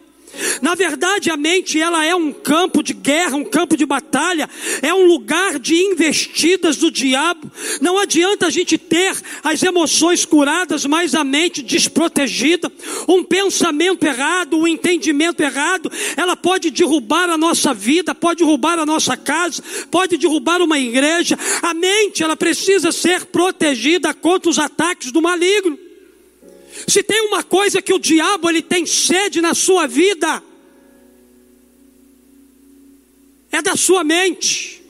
Na 0.62 0.76
verdade, 0.76 1.30
a 1.30 1.38
mente 1.38 1.80
ela 1.80 2.06
é 2.06 2.16
um 2.16 2.32
campo 2.32 2.84
de 2.84 2.94
guerra, 2.94 3.36
um 3.36 3.44
campo 3.44 3.76
de 3.76 3.86
batalha, 3.86 4.50
é 4.82 4.94
um 4.94 5.06
lugar 5.06 5.60
de 5.60 5.76
investidas 5.76 6.78
do 6.78 6.92
diabo. 6.92 7.52
Não 7.82 7.98
adianta 7.98 8.48
a 8.48 8.50
gente 8.50 8.78
ter 8.78 9.16
as 9.44 9.62
emoções 9.64 10.26
curadas, 10.26 10.86
mas 10.86 11.16
a 11.16 11.24
mente 11.24 11.62
desprotegida, 11.62 12.72
um 13.08 13.24
pensamento 13.24 14.06
errado, 14.06 14.58
um 14.58 14.68
entendimento 14.68 15.42
errado, 15.42 15.92
ela 16.16 16.36
pode 16.36 16.70
derrubar 16.70 17.30
a 17.30 17.38
nossa 17.38 17.74
vida, 17.74 18.14
pode 18.14 18.44
derrubar 18.44 18.80
a 18.80 18.86
nossa 18.86 19.18
casa, 19.18 19.64
pode 19.90 20.18
derrubar 20.18 20.62
uma 20.62 20.80
igreja. 20.80 21.38
A 21.62 21.74
mente 21.74 22.24
ela 22.24 22.36
precisa 22.36 22.92
ser 22.92 23.26
protegida 23.26 24.14
contra 24.14 24.50
os 24.50 24.60
ataques 24.60 25.12
do 25.12 25.22
maligno. 25.22 25.91
Se 26.88 27.04
tem 27.04 27.22
uma 27.22 27.44
coisa 27.44 27.82
que 27.82 27.94
o 27.94 28.00
diabo 28.00 28.50
ele 28.50 28.62
tem 28.62 28.86
sede 28.86 29.42
na 29.42 29.54
sua 29.54 29.88
vida, 29.88 30.44
é 33.52 33.62
da 33.62 33.76
sua 33.76 34.04
mente. 34.04 34.82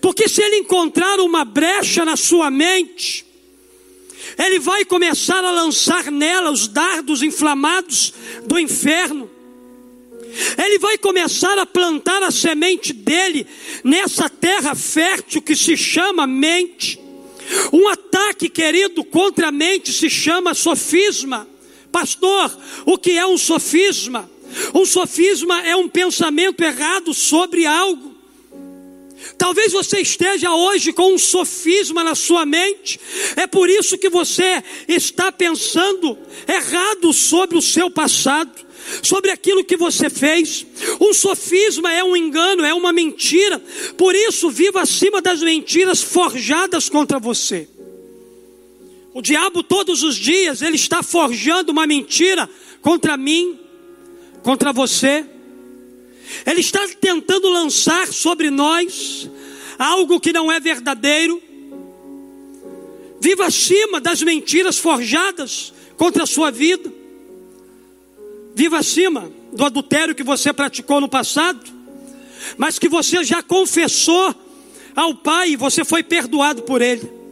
Porque 0.00 0.28
se 0.28 0.42
ele 0.42 0.56
encontrar 0.56 1.18
uma 1.20 1.44
brecha 1.44 2.04
na 2.04 2.16
sua 2.16 2.50
mente, 2.50 3.24
ele 4.38 4.58
vai 4.58 4.84
começar 4.84 5.44
a 5.44 5.50
lançar 5.50 6.10
nela 6.10 6.50
os 6.50 6.68
dardos 6.68 7.22
inflamados 7.22 8.14
do 8.46 8.58
inferno. 8.58 9.30
Ele 10.58 10.78
vai 10.78 10.98
começar 10.98 11.58
a 11.58 11.66
plantar 11.66 12.22
a 12.22 12.30
semente 12.30 12.92
dele 12.92 13.46
nessa 13.84 14.28
terra 14.28 14.74
fértil 14.74 15.42
que 15.42 15.54
se 15.54 15.76
chama 15.76 16.26
mente. 16.26 17.03
Um 17.72 17.88
ataque, 17.88 18.48
querido, 18.48 19.04
contra 19.04 19.48
a 19.48 19.52
mente 19.52 19.92
se 19.92 20.08
chama 20.08 20.54
sofisma. 20.54 21.48
Pastor, 21.90 22.56
o 22.86 22.98
que 22.98 23.12
é 23.12 23.26
um 23.26 23.38
sofisma? 23.38 24.30
Um 24.74 24.84
sofisma 24.84 25.62
é 25.66 25.76
um 25.76 25.88
pensamento 25.88 26.62
errado 26.62 27.12
sobre 27.12 27.66
algo. 27.66 28.14
Talvez 29.38 29.72
você 29.72 30.00
esteja 30.00 30.52
hoje 30.52 30.92
com 30.92 31.14
um 31.14 31.18
sofisma 31.18 32.04
na 32.04 32.14
sua 32.14 32.44
mente, 32.44 33.00
é 33.36 33.46
por 33.46 33.70
isso 33.70 33.96
que 33.96 34.08
você 34.08 34.62
está 34.86 35.32
pensando 35.32 36.18
errado 36.46 37.12
sobre 37.12 37.56
o 37.56 37.62
seu 37.62 37.90
passado, 37.90 38.63
sobre 39.02 39.30
aquilo 39.30 39.64
que 39.64 39.76
você 39.76 40.10
fez. 40.10 40.66
Um 41.00 41.12
sofisma 41.12 41.92
é 41.92 42.02
um 42.02 42.16
engano, 42.16 42.64
é 42.64 42.74
uma 42.74 42.92
mentira, 42.92 43.58
por 43.96 44.14
isso 44.14 44.50
viva 44.50 44.82
acima 44.82 45.20
das 45.20 45.40
mentiras 45.40 46.02
forjadas 46.02 46.88
contra 46.88 47.18
você. 47.18 47.68
O 49.12 49.22
diabo 49.22 49.62
todos 49.62 50.02
os 50.02 50.16
dias 50.16 50.60
ele 50.60 50.76
está 50.76 51.02
forjando 51.02 51.70
uma 51.70 51.86
mentira 51.86 52.50
contra 52.82 53.16
mim, 53.16 53.58
contra 54.42 54.72
você. 54.72 55.24
Ele 56.44 56.60
está 56.60 56.80
tentando 57.00 57.48
lançar 57.48 58.08
sobre 58.08 58.50
nós 58.50 59.30
algo 59.78 60.18
que 60.18 60.32
não 60.32 60.50
é 60.50 60.58
verdadeiro. 60.58 61.40
Viva 63.20 63.46
acima 63.46 64.00
das 64.00 64.20
mentiras 64.22 64.78
forjadas 64.78 65.72
contra 65.96 66.24
a 66.24 66.26
sua 66.26 66.50
vida. 66.50 67.03
Viva 68.54 68.78
acima 68.78 69.30
do 69.52 69.64
adultério 69.64 70.14
que 70.14 70.22
você 70.22 70.52
praticou 70.52 71.00
no 71.00 71.08
passado, 71.08 71.60
mas 72.56 72.78
que 72.78 72.88
você 72.88 73.24
já 73.24 73.42
confessou 73.42 74.34
ao 74.94 75.14
Pai 75.14 75.50
e 75.50 75.56
você 75.56 75.84
foi 75.84 76.02
perdoado 76.02 76.62
por 76.62 76.80
Ele. 76.80 77.24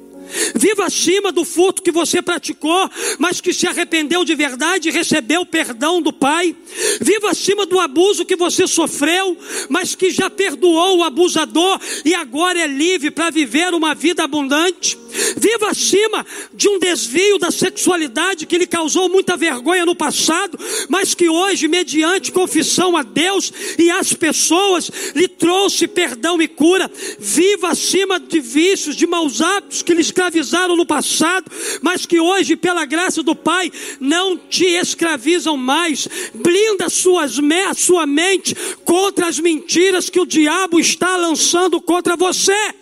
Viva 0.54 0.86
acima 0.86 1.30
do 1.30 1.44
furto 1.44 1.82
que 1.82 1.92
você 1.92 2.22
praticou, 2.22 2.90
mas 3.18 3.40
que 3.40 3.52
se 3.52 3.66
arrependeu 3.66 4.24
de 4.24 4.34
verdade 4.34 4.88
e 4.88 4.92
recebeu 4.92 5.44
perdão 5.44 6.00
do 6.00 6.12
Pai. 6.12 6.56
Viva 7.00 7.30
acima 7.30 7.66
do 7.66 7.78
abuso 7.78 8.24
que 8.24 8.36
você 8.36 8.66
sofreu, 8.66 9.36
mas 9.68 9.94
que 9.94 10.10
já 10.10 10.30
perdoou 10.30 10.98
o 10.98 11.02
abusador 11.02 11.78
e 12.04 12.14
agora 12.14 12.58
é 12.58 12.66
livre 12.66 13.10
para 13.10 13.30
viver 13.30 13.74
uma 13.74 13.94
vida 13.94 14.24
abundante. 14.24 14.96
Viva 15.36 15.70
acima 15.70 16.24
de 16.52 16.68
um 16.68 16.78
desvio 16.78 17.38
da 17.38 17.50
sexualidade 17.50 18.46
que 18.46 18.58
lhe 18.58 18.66
causou 18.66 19.08
muita 19.08 19.36
vergonha 19.36 19.84
no 19.84 19.94
passado, 19.94 20.58
mas 20.88 21.14
que 21.14 21.28
hoje, 21.28 21.68
mediante 21.68 22.32
confissão 22.32 22.96
a 22.96 23.02
Deus 23.02 23.52
e 23.78 23.90
às 23.90 24.12
pessoas, 24.12 24.90
lhe 25.14 25.28
trouxe 25.28 25.86
perdão 25.86 26.40
e 26.40 26.48
cura. 26.48 26.90
Viva 27.18 27.68
acima 27.68 28.18
de 28.18 28.40
vícios, 28.40 28.96
de 28.96 29.06
maus 29.06 29.40
hábitos 29.40 29.82
que 29.82 29.94
lhe 29.94 30.00
escravizaram 30.00 30.76
no 30.76 30.86
passado, 30.86 31.50
mas 31.80 32.06
que 32.06 32.20
hoje, 32.20 32.56
pela 32.56 32.84
graça 32.84 33.22
do 33.22 33.34
Pai, 33.34 33.70
não 34.00 34.36
te 34.36 34.64
escravizam 34.64 35.56
mais. 35.56 36.08
Blinda 36.34 36.88
suas, 36.88 37.38
sua 37.76 38.06
mente 38.06 38.54
contra 38.84 39.26
as 39.26 39.38
mentiras 39.38 40.08
que 40.08 40.20
o 40.20 40.26
diabo 40.26 40.78
está 40.78 41.16
lançando 41.16 41.80
contra 41.80 42.16
você. 42.16 42.81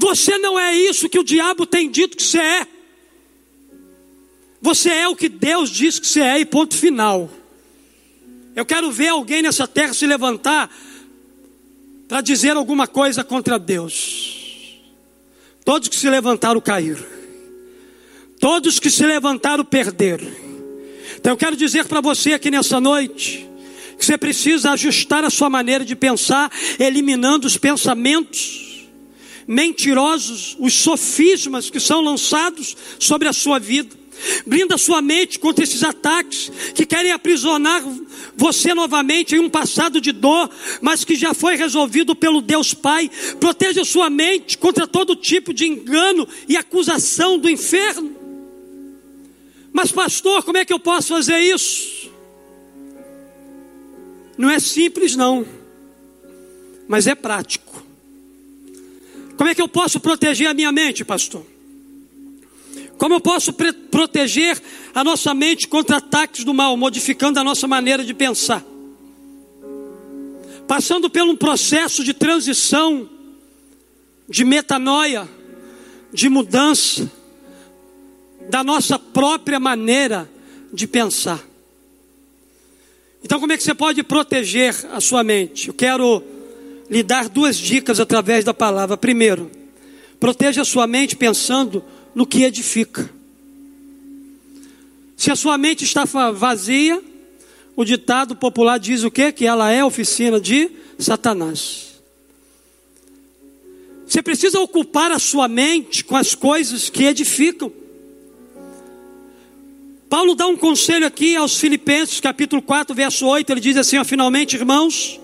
Você 0.00 0.38
não 0.38 0.56
é 0.56 0.76
isso 0.76 1.08
que 1.08 1.18
o 1.18 1.24
diabo 1.24 1.66
tem 1.66 1.90
dito 1.90 2.16
que 2.16 2.22
você 2.22 2.38
é. 2.38 2.66
Você 4.62 4.90
é 4.90 5.08
o 5.08 5.16
que 5.16 5.28
Deus 5.28 5.70
diz 5.70 5.98
que 5.98 6.06
você 6.06 6.20
é, 6.20 6.38
e 6.38 6.44
ponto 6.44 6.76
final. 6.76 7.28
Eu 8.54 8.64
quero 8.64 8.92
ver 8.92 9.08
alguém 9.08 9.42
nessa 9.42 9.66
terra 9.66 9.92
se 9.92 10.06
levantar 10.06 10.72
para 12.06 12.20
dizer 12.20 12.56
alguma 12.56 12.86
coisa 12.86 13.24
contra 13.24 13.58
Deus. 13.58 14.78
Todos 15.64 15.88
que 15.88 15.96
se 15.96 16.08
levantaram 16.08 16.60
caíram. 16.60 17.04
Todos 18.38 18.78
que 18.78 18.90
se 18.92 19.04
levantaram 19.04 19.64
perderam. 19.64 20.30
Então 21.16 21.32
eu 21.32 21.36
quero 21.36 21.56
dizer 21.56 21.86
para 21.86 22.00
você 22.00 22.34
aqui 22.34 22.52
nessa 22.52 22.80
noite 22.80 23.48
que 23.98 24.04
você 24.04 24.16
precisa 24.16 24.70
ajustar 24.70 25.24
a 25.24 25.30
sua 25.30 25.50
maneira 25.50 25.84
de 25.84 25.96
pensar, 25.96 26.52
eliminando 26.78 27.48
os 27.48 27.56
pensamentos 27.56 28.67
mentirosos, 29.48 30.54
os 30.60 30.74
sofismas 30.74 31.70
que 31.70 31.80
são 31.80 32.02
lançados 32.02 32.76
sobre 32.98 33.26
a 33.26 33.32
sua 33.32 33.58
vida. 33.58 33.96
Blinda 34.44 34.76
sua 34.76 35.00
mente 35.00 35.38
contra 35.38 35.64
esses 35.64 35.82
ataques 35.82 36.50
que 36.74 36.84
querem 36.84 37.12
aprisionar 37.12 37.82
você 38.36 38.74
novamente 38.74 39.34
em 39.34 39.38
um 39.38 39.48
passado 39.48 40.00
de 40.00 40.12
dor, 40.12 40.50
mas 40.82 41.04
que 41.04 41.14
já 41.14 41.32
foi 41.32 41.56
resolvido 41.56 42.14
pelo 42.14 42.42
Deus 42.42 42.74
Pai. 42.74 43.10
Proteja 43.40 43.84
sua 43.84 44.10
mente 44.10 44.58
contra 44.58 44.86
todo 44.86 45.16
tipo 45.16 45.54
de 45.54 45.66
engano 45.66 46.28
e 46.48 46.56
acusação 46.56 47.38
do 47.38 47.48
inferno. 47.48 48.16
Mas, 49.72 49.92
pastor, 49.92 50.42
como 50.42 50.58
é 50.58 50.64
que 50.64 50.72
eu 50.72 50.80
posso 50.80 51.08
fazer 51.08 51.38
isso? 51.38 52.10
Não 54.36 54.50
é 54.50 54.58
simples, 54.58 55.16
não, 55.16 55.46
mas 56.88 57.06
é 57.06 57.14
prático. 57.14 57.87
Como 59.38 59.48
é 59.48 59.54
que 59.54 59.62
eu 59.62 59.68
posso 59.68 60.00
proteger 60.00 60.48
a 60.48 60.52
minha 60.52 60.72
mente, 60.72 61.04
pastor? 61.04 61.46
Como 62.98 63.14
eu 63.14 63.20
posso 63.20 63.52
proteger 63.52 64.60
a 64.92 65.04
nossa 65.04 65.32
mente 65.32 65.68
contra 65.68 65.98
ataques 65.98 66.42
do 66.42 66.52
mal, 66.52 66.76
modificando 66.76 67.38
a 67.38 67.44
nossa 67.44 67.68
maneira 67.68 68.04
de 68.04 68.12
pensar? 68.12 68.64
Passando 70.66 71.08
por 71.08 71.22
um 71.22 71.36
processo 71.36 72.02
de 72.02 72.12
transição, 72.12 73.08
de 74.28 74.44
metanoia, 74.44 75.28
de 76.12 76.28
mudança 76.28 77.08
da 78.50 78.64
nossa 78.64 78.98
própria 78.98 79.60
maneira 79.60 80.28
de 80.72 80.88
pensar. 80.88 81.40
Então, 83.22 83.38
como 83.38 83.52
é 83.52 83.56
que 83.56 83.62
você 83.62 83.74
pode 83.74 84.02
proteger 84.02 84.74
a 84.92 85.00
sua 85.00 85.22
mente? 85.22 85.68
Eu 85.68 85.74
quero 85.74 86.24
lhe 86.90 87.02
dar 87.02 87.28
duas 87.28 87.56
dicas 87.56 88.00
através 88.00 88.44
da 88.44 88.54
palavra. 88.54 88.96
Primeiro, 88.96 89.50
proteja 90.18 90.62
a 90.62 90.64
sua 90.64 90.86
mente 90.86 91.16
pensando 91.16 91.84
no 92.14 92.26
que 92.26 92.42
edifica. 92.44 93.08
Se 95.16 95.30
a 95.30 95.36
sua 95.36 95.58
mente 95.58 95.84
está 95.84 96.04
vazia, 96.04 97.02
o 97.76 97.84
ditado 97.84 98.36
popular 98.36 98.78
diz 98.78 99.04
o 99.04 99.10
quê? 99.10 99.32
Que 99.32 99.46
ela 99.46 99.70
é 99.70 99.84
oficina 99.84 100.40
de 100.40 100.70
Satanás. 100.98 101.88
Você 104.06 104.22
precisa 104.22 104.58
ocupar 104.60 105.12
a 105.12 105.18
sua 105.18 105.46
mente 105.48 106.02
com 106.02 106.16
as 106.16 106.34
coisas 106.34 106.88
que 106.88 107.04
edificam. 107.04 107.70
Paulo 110.08 110.34
dá 110.34 110.46
um 110.46 110.56
conselho 110.56 111.06
aqui 111.06 111.36
aos 111.36 111.60
Filipenses, 111.60 112.18
capítulo 112.18 112.62
4, 112.62 112.94
verso 112.94 113.26
8, 113.26 113.50
ele 113.50 113.60
diz 113.60 113.76
assim: 113.76 113.98
ó, 113.98 114.04
finalmente, 114.04 114.56
irmãos, 114.56 115.17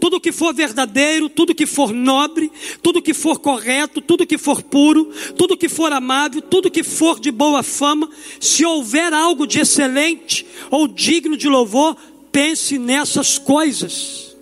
tudo 0.00 0.20
que 0.20 0.32
for 0.32 0.54
verdadeiro, 0.54 1.28
tudo 1.28 1.54
que 1.54 1.66
for 1.66 1.92
nobre, 1.92 2.50
tudo 2.82 3.02
que 3.02 3.14
for 3.14 3.38
correto, 3.38 4.00
tudo 4.00 4.26
que 4.26 4.38
for 4.38 4.62
puro, 4.62 5.12
tudo 5.36 5.56
que 5.56 5.68
for 5.68 5.92
amável, 5.92 6.40
tudo 6.42 6.70
que 6.70 6.82
for 6.82 7.18
de 7.20 7.30
boa 7.30 7.62
fama, 7.62 8.08
se 8.40 8.64
houver 8.64 9.12
algo 9.12 9.46
de 9.46 9.60
excelente 9.60 10.46
ou 10.70 10.86
digno 10.86 11.36
de 11.36 11.48
louvor, 11.48 11.96
pense 12.30 12.78
nessas 12.78 13.38
coisas. 13.38 14.36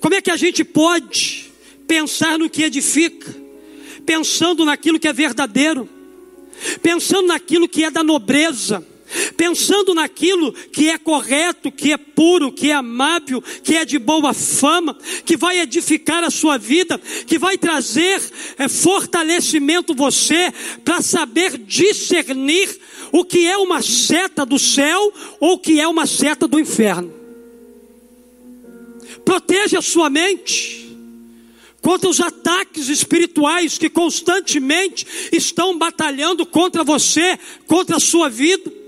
Como 0.00 0.14
é 0.14 0.20
que 0.20 0.30
a 0.30 0.36
gente 0.36 0.64
pode 0.64 1.50
pensar 1.86 2.38
no 2.38 2.50
que 2.50 2.62
edifica? 2.62 3.46
pensando 4.06 4.64
naquilo 4.64 5.00
que 5.00 5.08
é 5.08 5.12
verdadeiro, 5.12 5.88
pensando 6.80 7.26
naquilo 7.26 7.68
que 7.68 7.84
é 7.84 7.90
da 7.90 8.04
nobreza, 8.04 8.86
pensando 9.36 9.94
naquilo 9.94 10.52
que 10.52 10.88
é 10.88 10.98
correto, 10.98 11.70
que 11.70 11.92
é 11.92 11.96
puro, 11.96 12.52
que 12.52 12.70
é 12.70 12.74
amável, 12.74 13.42
que 13.62 13.76
é 13.76 13.84
de 13.84 13.98
boa 13.98 14.32
fama, 14.32 14.96
que 15.24 15.36
vai 15.36 15.60
edificar 15.60 16.24
a 16.24 16.30
sua 16.30 16.58
vida, 16.58 16.98
que 17.26 17.38
vai 17.38 17.56
trazer 17.56 18.20
é, 18.58 18.68
fortalecimento 18.68 19.94
você 19.94 20.52
para 20.84 21.00
saber 21.02 21.58
discernir 21.58 22.68
o 23.12 23.24
que 23.24 23.46
é 23.46 23.56
uma 23.56 23.82
seta 23.82 24.44
do 24.44 24.58
céu 24.58 25.12
ou 25.40 25.54
o 25.54 25.58
que 25.58 25.80
é 25.80 25.86
uma 25.86 26.06
seta 26.06 26.48
do 26.48 26.58
inferno. 26.58 27.12
Proteja 29.24 29.78
a 29.78 29.82
sua 29.82 30.08
mente 30.08 30.86
contra 31.80 32.08
os 32.08 32.20
ataques 32.20 32.88
espirituais 32.88 33.78
que 33.78 33.88
constantemente 33.88 35.06
estão 35.32 35.78
batalhando 35.78 36.44
contra 36.44 36.82
você, 36.82 37.38
contra 37.66 37.96
a 37.96 38.00
sua 38.00 38.28
vida 38.28 38.85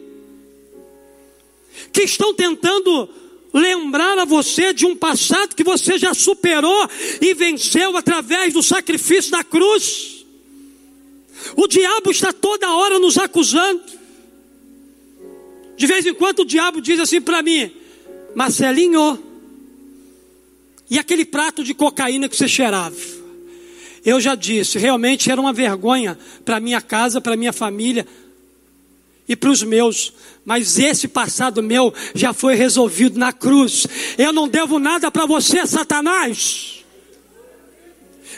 que 1.93 2.03
estão 2.03 2.35
tentando 2.35 3.09
lembrar 3.53 4.19
a 4.19 4.25
você 4.25 4.73
de 4.73 4.87
um 4.87 4.95
passado 4.95 5.55
que 5.55 5.65
você 5.65 5.99
já 5.99 6.13
superou 6.15 6.89
e 7.21 7.35
venceu 7.35 7.97
através 7.97 8.53
do 8.53 8.63
sacrifício 8.63 9.31
da 9.31 9.43
cruz. 9.43 10.25
O 11.57 11.67
diabo 11.67 12.11
está 12.11 12.33
toda 12.33 12.75
hora 12.75 12.99
nos 12.99 13.17
acusando. 13.17 13.83
De 15.77 15.87
vez 15.87 16.05
em 16.05 16.15
quando 16.15 16.41
o 16.41 16.45
diabo 16.45 16.81
diz 16.81 16.99
assim 16.99 17.21
para 17.21 17.43
mim: 17.43 17.71
Marcelinho, 18.35 19.23
e 20.91 20.99
aquele 20.99 21.25
prato 21.25 21.63
de 21.63 21.75
cocaína 21.75 22.29
que 22.29 22.37
você 22.37 22.49
cheirava? 22.49 22.97
Eu 24.05 24.21
já 24.21 24.35
disse, 24.35 24.79
realmente 24.79 25.31
era 25.31 25.41
uma 25.41 25.53
vergonha 25.53 26.19
para 26.45 26.61
minha 26.61 26.81
casa, 26.81 27.21
para 27.21 27.37
minha 27.37 27.53
família 27.53 28.07
e 29.29 29.37
para 29.37 29.51
os 29.51 29.63
meus, 29.63 30.13
mas 30.45 30.79
esse 30.79 31.07
passado 31.07 31.63
meu 31.63 31.93
já 32.15 32.33
foi 32.33 32.55
resolvido 32.55 33.19
na 33.19 33.33
cruz. 33.33 33.87
Eu 34.17 34.33
não 34.33 34.49
devo 34.49 34.79
nada 34.79 35.11
para 35.11 35.27
você, 35.27 35.67
Satanás. 35.67 36.85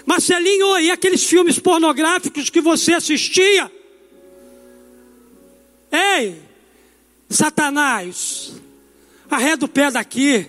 Marcelinho, 0.04 0.78
e 0.78 0.90
aqueles 0.90 1.24
filmes 1.24 1.58
pornográficos 1.58 2.50
que 2.50 2.60
você 2.60 2.94
assistia? 2.94 3.70
Ei, 5.92 6.40
Satanás, 7.28 8.54
arreda 9.30 9.64
o 9.64 9.68
pé 9.68 9.90
daqui. 9.90 10.48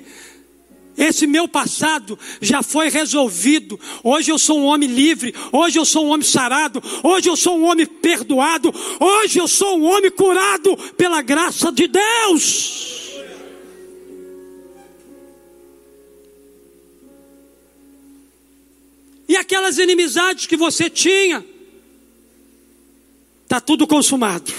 Esse 0.97 1.25
meu 1.25 1.47
passado 1.47 2.17
já 2.41 2.61
foi 2.61 2.89
resolvido. 2.89 3.79
Hoje 4.03 4.31
eu 4.31 4.37
sou 4.37 4.59
um 4.59 4.65
homem 4.65 4.89
livre. 4.89 5.33
Hoje 5.51 5.79
eu 5.79 5.85
sou 5.85 6.05
um 6.05 6.09
homem 6.09 6.25
sarado. 6.25 6.81
Hoje 7.03 7.29
eu 7.29 7.35
sou 7.35 7.57
um 7.57 7.65
homem 7.65 7.85
perdoado. 7.85 8.73
Hoje 8.99 9.39
eu 9.39 9.47
sou 9.47 9.79
um 9.79 9.83
homem 9.85 10.11
curado 10.11 10.75
pela 10.97 11.21
graça 11.21 11.71
de 11.71 11.87
Deus. 11.87 12.91
E 19.27 19.37
aquelas 19.37 19.77
inimizades 19.77 20.45
que 20.45 20.57
você 20.57 20.89
tinha, 20.89 21.45
está 23.43 23.61
tudo 23.61 23.87
consumado. 23.87 24.51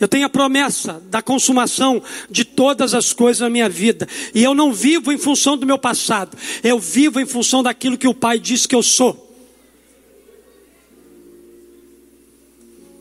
Eu 0.00 0.08
tenho 0.08 0.24
a 0.24 0.30
promessa 0.30 1.02
da 1.10 1.20
consumação 1.20 2.02
de 2.30 2.42
todas 2.42 2.94
as 2.94 3.12
coisas 3.12 3.40
na 3.40 3.50
minha 3.50 3.68
vida. 3.68 4.08
E 4.34 4.42
eu 4.42 4.54
não 4.54 4.72
vivo 4.72 5.12
em 5.12 5.18
função 5.18 5.58
do 5.58 5.66
meu 5.66 5.78
passado. 5.78 6.38
Eu 6.64 6.78
vivo 6.78 7.20
em 7.20 7.26
função 7.26 7.62
daquilo 7.62 7.98
que 7.98 8.08
o 8.08 8.14
Pai 8.14 8.38
disse 8.38 8.66
que 8.66 8.74
eu 8.74 8.82
sou. 8.82 9.28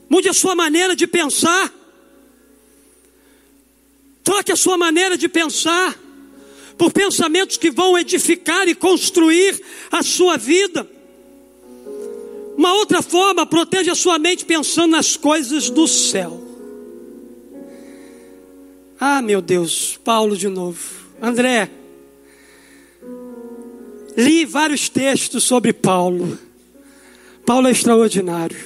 Mude 0.09 0.27
a 0.27 0.33
sua 0.33 0.55
maneira 0.55 0.93
de 0.93 1.07
pensar. 1.07 1.73
Troque 4.21 4.51
a 4.51 4.57
sua 4.57 4.77
maneira 4.77 5.17
de 5.17 5.29
pensar 5.29 5.97
por 6.77 6.91
pensamentos 6.91 7.55
que 7.55 7.71
vão 7.71 7.97
edificar 7.97 8.67
e 8.67 8.75
construir 8.75 9.61
a 9.89 10.03
sua 10.03 10.35
vida. 10.35 10.85
Uma 12.57 12.73
outra 12.73 13.01
forma, 13.01 13.45
proteja 13.45 13.93
a 13.93 13.95
sua 13.95 14.19
mente 14.19 14.43
pensando 14.43 14.91
nas 14.91 15.15
coisas 15.15 15.69
do 15.69 15.87
céu. 15.87 16.48
Ah, 18.99 19.21
meu 19.21 19.41
Deus, 19.41 19.97
Paulo 20.03 20.35
de 20.35 20.49
novo. 20.49 20.77
André, 21.21 21.69
li 24.17 24.43
vários 24.43 24.89
textos 24.89 25.45
sobre 25.45 25.71
Paulo. 25.71 26.37
Paulo 27.45 27.69
é 27.69 27.71
extraordinário. 27.71 28.59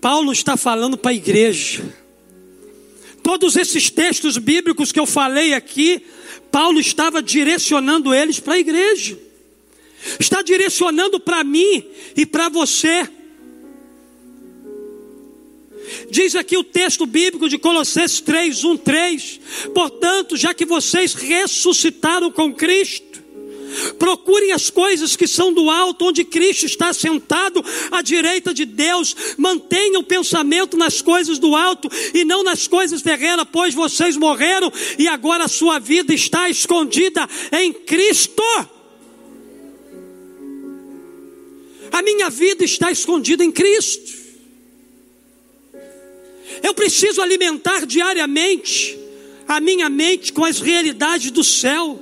Paulo 0.00 0.32
está 0.32 0.56
falando 0.56 0.98
para 0.98 1.12
a 1.12 1.14
igreja. 1.14 1.84
Todos 3.22 3.54
esses 3.54 3.90
textos 3.90 4.36
bíblicos 4.38 4.90
que 4.90 4.98
eu 4.98 5.06
falei 5.06 5.54
aqui, 5.54 6.02
Paulo 6.50 6.80
estava 6.80 7.22
direcionando 7.22 8.12
eles 8.12 8.40
para 8.40 8.54
a 8.54 8.58
igreja. 8.58 9.16
Está 10.18 10.42
direcionando 10.42 11.20
para 11.20 11.44
mim 11.44 11.84
e 12.16 12.26
para 12.26 12.48
você. 12.48 13.08
Diz 16.10 16.34
aqui 16.34 16.56
o 16.56 16.64
texto 16.64 17.06
bíblico 17.06 17.48
de 17.48 17.58
Colossenses 17.58 18.20
3, 18.20 18.64
1, 18.64 18.76
3. 18.78 19.40
Portanto, 19.74 20.36
já 20.36 20.54
que 20.54 20.64
vocês 20.64 21.14
ressuscitaram 21.14 22.30
com 22.30 22.52
Cristo, 22.52 23.10
procurem 23.98 24.52
as 24.52 24.70
coisas 24.70 25.16
que 25.16 25.26
são 25.26 25.52
do 25.52 25.70
alto, 25.70 26.06
onde 26.06 26.24
Cristo 26.24 26.66
está 26.66 26.92
sentado 26.92 27.64
à 27.90 28.02
direita 28.02 28.52
de 28.52 28.64
Deus. 28.64 29.14
Mantenham 29.36 30.00
o 30.00 30.04
pensamento 30.04 30.76
nas 30.76 31.00
coisas 31.00 31.38
do 31.38 31.54
alto 31.54 31.88
e 32.14 32.24
não 32.24 32.42
nas 32.42 32.66
coisas 32.66 33.02
terrenas, 33.02 33.46
pois 33.50 33.74
vocês 33.74 34.16
morreram 34.16 34.72
e 34.98 35.08
agora 35.08 35.44
a 35.44 35.48
sua 35.48 35.78
vida 35.78 36.12
está 36.12 36.48
escondida 36.48 37.28
em 37.52 37.72
Cristo. 37.72 38.42
A 41.92 42.02
minha 42.02 42.30
vida 42.30 42.64
está 42.64 42.90
escondida 42.90 43.44
em 43.44 43.50
Cristo. 43.50 44.19
Eu 46.62 46.74
preciso 46.74 47.22
alimentar 47.22 47.86
diariamente 47.86 48.98
a 49.46 49.60
minha 49.60 49.88
mente 49.88 50.32
com 50.32 50.44
as 50.44 50.60
realidades 50.60 51.30
do 51.30 51.42
céu, 51.42 52.00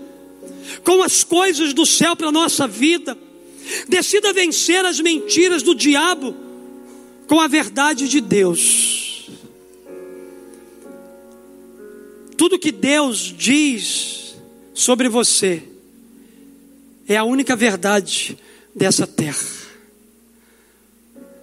com 0.84 1.02
as 1.02 1.24
coisas 1.24 1.72
do 1.72 1.86
céu 1.86 2.14
para 2.14 2.28
a 2.28 2.32
nossa 2.32 2.66
vida. 2.66 3.16
Decida 3.88 4.32
vencer 4.32 4.84
as 4.84 5.00
mentiras 5.00 5.62
do 5.62 5.74
diabo 5.74 6.34
com 7.26 7.40
a 7.40 7.46
verdade 7.46 8.08
de 8.08 8.20
Deus. 8.20 9.28
Tudo 12.36 12.58
que 12.58 12.70
Deus 12.70 13.34
diz 13.36 14.36
sobre 14.72 15.08
você 15.08 15.62
é 17.08 17.16
a 17.16 17.24
única 17.24 17.56
verdade 17.56 18.38
dessa 18.74 19.06
terra. 19.06 19.58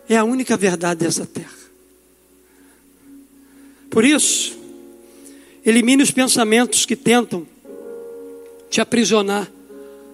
É 0.07 0.17
a 0.17 0.23
única 0.23 0.55
verdade 0.55 1.03
dessa 1.03 1.25
terra. 1.25 1.64
Por 3.95 4.03
isso, 4.03 4.57
elimine 5.65 6.03
os 6.03 6.11
pensamentos 6.11 6.85
que 6.85 6.97
tentam 6.97 7.47
te 8.69 8.81
aprisionar 8.81 9.49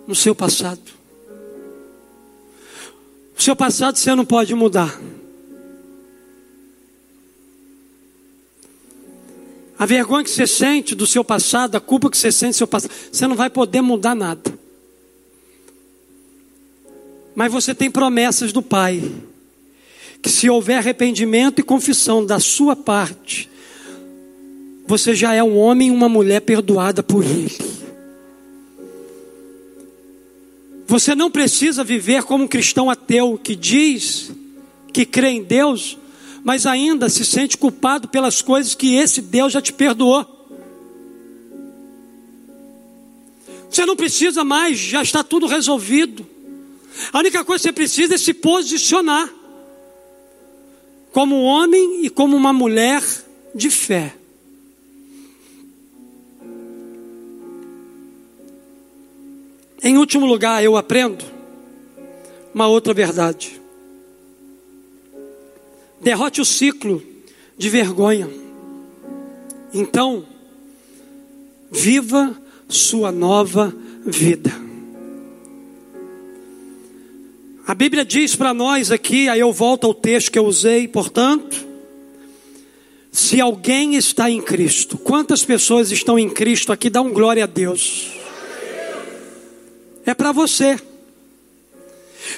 no 0.05 0.13
seu 0.13 0.35
passado. 0.35 0.83
O 3.35 3.41
seu 3.41 3.55
passado 3.55 3.97
você 3.97 4.13
não 4.13 4.23
pode 4.23 4.53
mudar. 4.53 5.01
A 9.79 9.85
vergonha 9.87 10.23
que 10.25 10.29
você 10.29 10.45
sente 10.45 10.93
do 10.93 11.07
seu 11.07 11.23
passado, 11.23 11.75
a 11.75 11.81
culpa 11.81 12.11
que 12.11 12.19
você 12.19 12.31
sente 12.31 12.51
do 12.51 12.57
seu 12.57 12.67
passado, 12.67 12.91
você 13.11 13.25
não 13.25 13.35
vai 13.35 13.49
poder 13.49 13.81
mudar 13.81 14.13
nada. 14.13 14.59
Mas 17.33 17.51
você 17.51 17.73
tem 17.73 17.89
promessas 17.89 18.53
do 18.53 18.61
Pai, 18.61 19.11
que 20.21 20.29
se 20.29 20.47
houver 20.47 20.77
arrependimento 20.77 21.57
e 21.57 21.63
confissão 21.63 22.23
da 22.23 22.39
sua 22.39 22.75
parte, 22.75 23.49
você 24.91 25.15
já 25.15 25.33
é 25.33 25.41
um 25.41 25.57
homem 25.57 25.87
e 25.87 25.91
uma 25.91 26.09
mulher 26.09 26.41
perdoada 26.41 27.01
por 27.01 27.23
Ele. 27.23 27.57
Você 30.85 31.15
não 31.15 31.31
precisa 31.31 31.81
viver 31.81 32.23
como 32.23 32.43
um 32.43 32.47
cristão 32.47 32.89
ateu 32.89 33.39
que 33.41 33.55
diz 33.55 34.31
que 34.91 35.05
crê 35.05 35.29
em 35.29 35.43
Deus, 35.43 35.97
mas 36.43 36.65
ainda 36.65 37.07
se 37.07 37.23
sente 37.23 37.57
culpado 37.57 38.09
pelas 38.09 38.41
coisas 38.41 38.75
que 38.75 38.95
esse 38.95 39.21
Deus 39.21 39.53
já 39.53 39.61
te 39.61 39.71
perdoou. 39.71 40.25
Você 43.69 43.85
não 43.85 43.95
precisa 43.95 44.43
mais, 44.43 44.77
já 44.77 45.01
está 45.01 45.23
tudo 45.23 45.47
resolvido. 45.47 46.27
A 47.13 47.19
única 47.19 47.45
coisa 47.45 47.61
que 47.61 47.69
você 47.69 47.71
precisa 47.71 48.15
é 48.15 48.17
se 48.17 48.33
posicionar 48.33 49.33
como 51.13 51.33
um 51.37 51.43
homem 51.45 52.03
e 52.03 52.09
como 52.09 52.35
uma 52.35 52.51
mulher 52.51 53.01
de 53.55 53.69
fé. 53.69 54.15
Em 59.83 59.97
último 59.97 60.25
lugar, 60.25 60.63
eu 60.63 60.77
aprendo 60.77 61.25
uma 62.53 62.67
outra 62.67 62.93
verdade. 62.93 63.59
Derrote 65.99 66.39
o 66.39 66.45
ciclo 66.45 67.01
de 67.57 67.69
vergonha. 67.69 68.29
Então, 69.73 70.25
viva 71.71 72.35
sua 72.67 73.11
nova 73.11 73.73
vida. 74.05 74.51
A 77.65 77.73
Bíblia 77.73 78.03
diz 78.03 78.35
para 78.35 78.53
nós 78.53 78.91
aqui, 78.91 79.29
aí 79.29 79.39
eu 79.39 79.53
volto 79.53 79.85
ao 79.87 79.93
texto 79.93 80.31
que 80.31 80.37
eu 80.37 80.45
usei, 80.45 80.87
portanto, 80.87 81.65
se 83.11 83.39
alguém 83.39 83.95
está 83.95 84.29
em 84.29 84.41
Cristo, 84.41 84.97
quantas 84.97 85.43
pessoas 85.43 85.91
estão 85.91 86.19
em 86.19 86.29
Cristo 86.29 86.71
aqui? 86.71 86.89
Dá 86.89 87.01
um 87.01 87.13
glória 87.13 87.43
a 87.43 87.47
Deus. 87.47 88.20
É 90.05 90.13
para 90.13 90.31
você. 90.31 90.79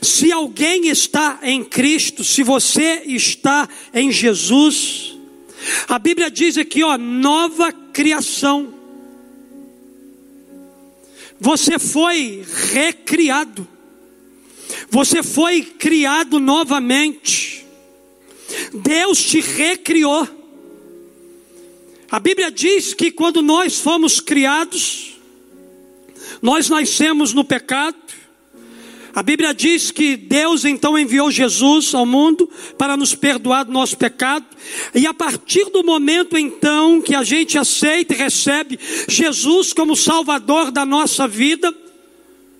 Se 0.01 0.31
alguém 0.31 0.87
está 0.87 1.39
em 1.43 1.63
Cristo, 1.63 2.23
se 2.23 2.43
você 2.43 3.03
está 3.05 3.67
em 3.93 4.11
Jesus, 4.11 5.17
a 5.87 5.99
Bíblia 5.99 6.29
diz 6.29 6.57
aqui, 6.57 6.83
ó, 6.83 6.97
nova 6.97 7.71
criação. 7.71 8.73
Você 11.39 11.77
foi 11.77 12.45
recriado. 12.71 13.67
Você 14.89 15.21
foi 15.21 15.61
criado 15.61 16.39
novamente. 16.39 17.65
Deus 18.73 19.23
te 19.23 19.39
recriou. 19.39 20.27
A 22.09 22.19
Bíblia 22.19 22.51
diz 22.51 22.93
que 22.93 23.11
quando 23.11 23.41
nós 23.41 23.79
fomos 23.79 24.19
criados, 24.19 25.12
nós 26.43 26.67
nascemos 26.67 27.33
no 27.33 27.45
pecado, 27.45 27.95
a 29.15 29.23
Bíblia 29.23 29.53
diz 29.53 29.91
que 29.91 30.17
Deus 30.17 30.65
então 30.65 30.99
enviou 30.99 31.31
Jesus 31.31 31.93
ao 31.93 32.05
mundo 32.05 32.49
para 32.77 32.97
nos 32.97 33.15
perdoar 33.15 33.63
do 33.63 33.71
nosso 33.71 33.95
pecado, 33.95 34.45
e 34.93 35.07
a 35.07 35.13
partir 35.13 35.69
do 35.69 35.85
momento 35.85 36.37
então 36.37 37.01
que 37.01 37.15
a 37.15 37.23
gente 37.23 37.57
aceita 37.57 38.13
e 38.13 38.17
recebe 38.17 38.77
Jesus 39.07 39.71
como 39.71 39.95
Salvador 39.95 40.69
da 40.69 40.85
nossa 40.85 41.29
vida, 41.29 41.73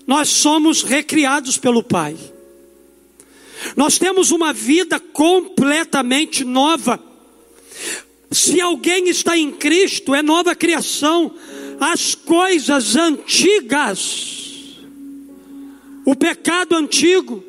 nós 0.07 0.29
somos 0.29 0.81
recriados 0.81 1.57
pelo 1.57 1.83
Pai. 1.83 2.15
Nós 3.75 3.97
temos 3.97 4.31
uma 4.31 4.53
vida 4.53 5.01
completamente 5.01 6.45
nova. 6.45 7.03
Se 8.31 8.61
alguém 8.61 9.09
está 9.09 9.37
em 9.37 9.51
Cristo, 9.51 10.15
é 10.15 10.23
nova 10.23 10.55
criação. 10.55 11.33
As 11.91 12.15
coisas 12.15 12.95
antigas 12.95 14.33
o 16.05 16.15
pecado 16.15 16.75
antigo, 16.75 17.43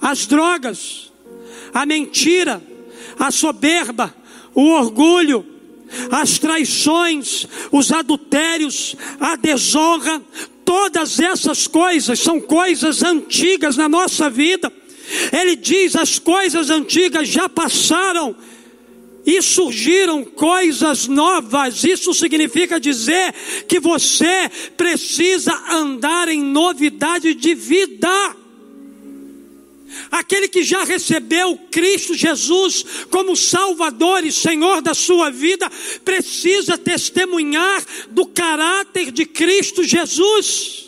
as 0.00 0.26
drogas, 0.26 1.12
a 1.72 1.86
mentira, 1.86 2.62
a 3.18 3.30
soberba, 3.30 4.14
o 4.54 4.70
orgulho, 4.70 5.46
as 6.10 6.38
traições, 6.38 7.46
os 7.70 7.92
adultérios, 7.92 8.96
a 9.20 9.36
desonra, 9.36 10.20
todas 10.64 11.20
essas 11.20 11.66
coisas 11.66 12.18
são 12.18 12.40
coisas 12.40 13.02
antigas 13.02 13.76
na 13.76 13.88
nossa 13.88 14.28
vida. 14.28 14.72
Ele 15.32 15.54
diz: 15.54 15.94
as 15.94 16.18
coisas 16.18 16.70
antigas 16.70 17.28
já 17.28 17.48
passaram 17.48 18.34
e 19.24 19.40
surgiram 19.40 20.24
coisas 20.24 21.06
novas. 21.06 21.84
Isso 21.84 22.12
significa 22.12 22.80
dizer 22.80 23.32
que 23.68 23.78
você 23.78 24.50
precisa 24.76 25.52
andar 25.70 26.28
em 26.28 26.42
novidade 26.42 27.34
de 27.34 27.54
vida. 27.54 28.36
Aquele 30.10 30.48
que 30.48 30.62
já 30.62 30.84
recebeu 30.84 31.58
Cristo 31.70 32.14
Jesus 32.14 32.84
como 33.10 33.36
Salvador 33.36 34.24
e 34.24 34.32
Senhor 34.32 34.80
da 34.80 34.94
sua 34.94 35.30
vida, 35.30 35.70
precisa 36.04 36.76
testemunhar 36.78 37.84
do 38.10 38.26
caráter 38.26 39.10
de 39.10 39.24
Cristo 39.24 39.84
Jesus. 39.84 40.82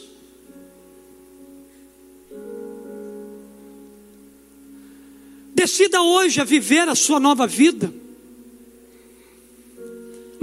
Decida 5.54 6.02
hoje 6.02 6.40
a 6.40 6.44
viver 6.44 6.88
a 6.88 6.94
sua 6.94 7.20
nova 7.20 7.46
vida. 7.46 8.03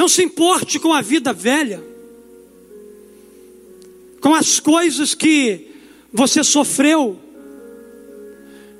Não 0.01 0.09
se 0.09 0.23
importe 0.23 0.79
com 0.79 0.91
a 0.93 0.99
vida 0.99 1.31
velha, 1.31 1.79
com 4.19 4.33
as 4.33 4.59
coisas 4.59 5.13
que 5.13 5.67
você 6.11 6.43
sofreu, 6.43 7.19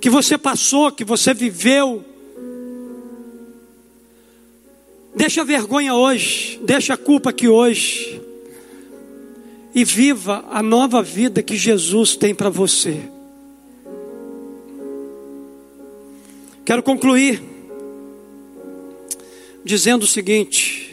que 0.01 0.09
você 0.09 0.35
passou, 0.35 0.91
que 0.91 1.05
você 1.05 1.31
viveu. 1.31 2.03
Deixa 5.15 5.41
a 5.41 5.43
vergonha 5.43 5.93
hoje, 5.93 6.59
deixa 6.63 6.95
a 6.95 6.97
culpa 6.97 7.29
aqui 7.29 7.47
hoje. 7.47 8.19
E 9.75 9.85
viva 9.85 10.43
a 10.49 10.63
nova 10.63 11.03
vida 11.03 11.43
que 11.43 11.55
Jesus 11.55 12.15
tem 12.15 12.33
para 12.33 12.49
você. 12.49 12.99
Quero 16.65 16.81
concluir 16.81 17.43
dizendo 19.63 20.01
o 20.01 20.07
seguinte: 20.07 20.90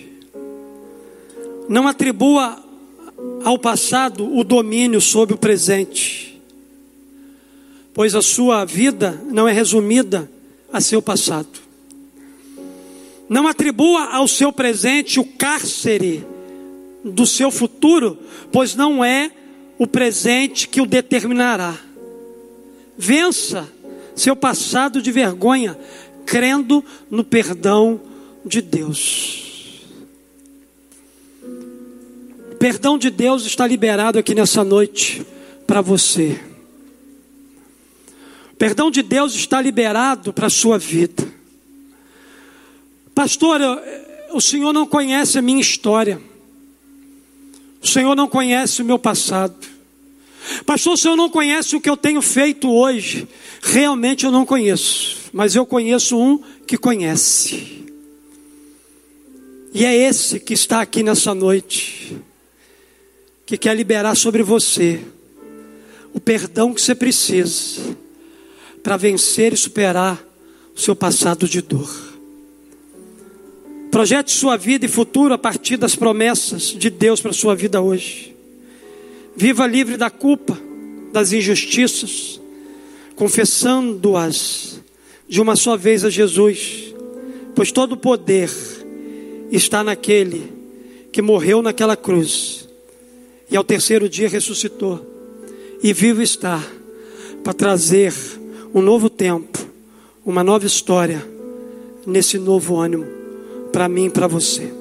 não 1.69 1.87
atribua 1.87 2.59
ao 3.45 3.59
passado 3.59 4.37
o 4.37 4.43
domínio 4.43 5.01
sobre 5.01 5.35
o 5.35 5.39
presente, 5.39 6.41
pois 7.93 8.15
a 8.15 8.23
sua 8.23 8.65
vida 8.65 9.21
não 9.31 9.47
é 9.47 9.53
resumida 9.53 10.31
a 10.73 10.81
seu 10.81 11.03
passado. 11.03 11.69
Não 13.29 13.47
atribua 13.47 14.15
ao 14.15 14.27
seu 14.27 14.51
presente 14.51 15.21
o 15.21 15.25
cárcere 15.25 16.25
do 17.05 17.27
seu 17.27 17.51
futuro, 17.51 18.19
pois 18.51 18.75
não 18.75 19.05
é 19.05 19.31
o 19.79 19.87
presente 19.87 20.67
que 20.67 20.81
o 20.81 20.87
determinará. 20.87 21.77
Vença 22.97 23.69
seu 24.17 24.35
passado 24.35 25.03
de 25.03 25.13
vergonha, 25.13 25.79
crendo 26.25 26.85
no 27.11 27.23
perdão 27.23 28.01
de 28.45 28.61
Deus. 28.61 29.48
Perdão 32.59 32.99
de 32.99 33.09
Deus 33.09 33.47
está 33.47 33.67
liberado 33.67 34.19
aqui 34.19 34.35
nessa 34.35 34.65
noite 34.65 35.25
para 35.65 35.81
você. 35.81 36.41
Perdão 38.59 38.91
de 38.91 39.01
Deus 39.01 39.35
está 39.35 39.63
liberado 39.63 40.33
para 40.33 40.49
a 40.49 40.51
sua 40.51 40.77
vida. 40.77 41.25
Pastor, 43.15 43.61
o 44.33 44.41
Senhor 44.41 44.73
não 44.73 44.87
conhece 44.87 45.39
a 45.39 45.43
minha 45.43 45.61
história. 45.61 46.21
O 47.81 47.87
Senhor 47.87 48.17
não 48.17 48.27
conhece 48.27 48.83
o 48.83 48.85
meu 48.85 48.99
passado. 48.99 49.55
Pastor, 50.67 50.95
o 50.95 50.97
Senhor 50.97 51.17
não 51.17 51.31
conhece 51.31 51.77
o 51.77 51.81
que 51.81 51.89
eu 51.89 51.97
tenho 51.97 52.21
feito 52.21 52.69
hoje. 52.69 53.29
Realmente 53.63 54.25
eu 54.25 54.33
não 54.33 54.45
conheço. 54.45 55.31
Mas 55.33 55.55
eu 55.55 55.65
conheço 55.65 56.19
um 56.19 56.43
que 56.67 56.77
conhece. 56.77 57.85
E 59.73 59.85
é 59.85 59.95
esse 59.95 60.41
que 60.41 60.55
está 60.55 60.81
aqui 60.81 61.05
nessa 61.05 61.33
noite 61.33 62.28
que 63.49 63.57
quer 63.57 63.75
liberar 63.75 64.15
sobre 64.15 64.43
você 64.43 65.01
o 66.13 66.21
perdão 66.21 66.75
que 66.75 66.83
você 66.83 66.95
precisa 66.95 67.97
para 68.83 68.99
vencer 68.99 69.55
e 69.55 69.57
superar 69.57 70.23
o 70.77 70.79
seu 70.79 70.95
passado 70.95 71.49
de 71.49 71.63
dor. 71.63 71.91
Projete 73.91 74.33
sua 74.33 74.59
vida 74.59 74.85
e 74.85 74.89
futuro 74.89 75.33
a 75.33 75.39
partir 75.39 75.79
das 75.79 75.97
promessas 75.97 76.65
de 76.65 76.91
Deus 76.91 77.23
para 77.23 77.33
sua 77.33 77.57
vida 77.57 77.81
hoje. 77.81 78.37
Viva 79.35 79.67
livre 79.67 79.97
da 79.97 80.11
culpa, 80.11 80.59
das 81.11 81.33
injustiças, 81.33 82.39
confessando-as 83.17 84.79
de 85.27 85.41
uma 85.41 85.57
só 85.57 85.75
vez 85.75 86.05
a 86.05 86.11
Jesus, 86.11 86.93
pois 87.55 87.73
todo 87.73 87.93
o 87.93 87.97
poder 87.97 88.51
está 89.51 89.83
naquele 89.83 90.53
que 91.11 91.23
morreu 91.23 91.63
naquela 91.63 91.97
cruz 91.97 92.68
e 93.51 93.57
ao 93.57 93.65
terceiro 93.65 94.09
dia 94.09 94.29
ressuscitou, 94.29 95.05
e 95.83 95.93
vivo 95.93 96.23
está 96.23 96.63
para 97.43 97.55
trazer 97.55 98.13
um 98.75 98.83
novo 98.83 99.09
tempo, 99.09 99.59
uma 100.25 100.45
nova 100.45 100.67
história, 100.67 101.27
nesse 102.07 102.39
novo 102.39 102.77
ânimo, 102.77 103.07
para 103.73 103.89
mim 103.89 104.07
e 104.07 104.11
para 104.11 104.27
você. 104.27 104.73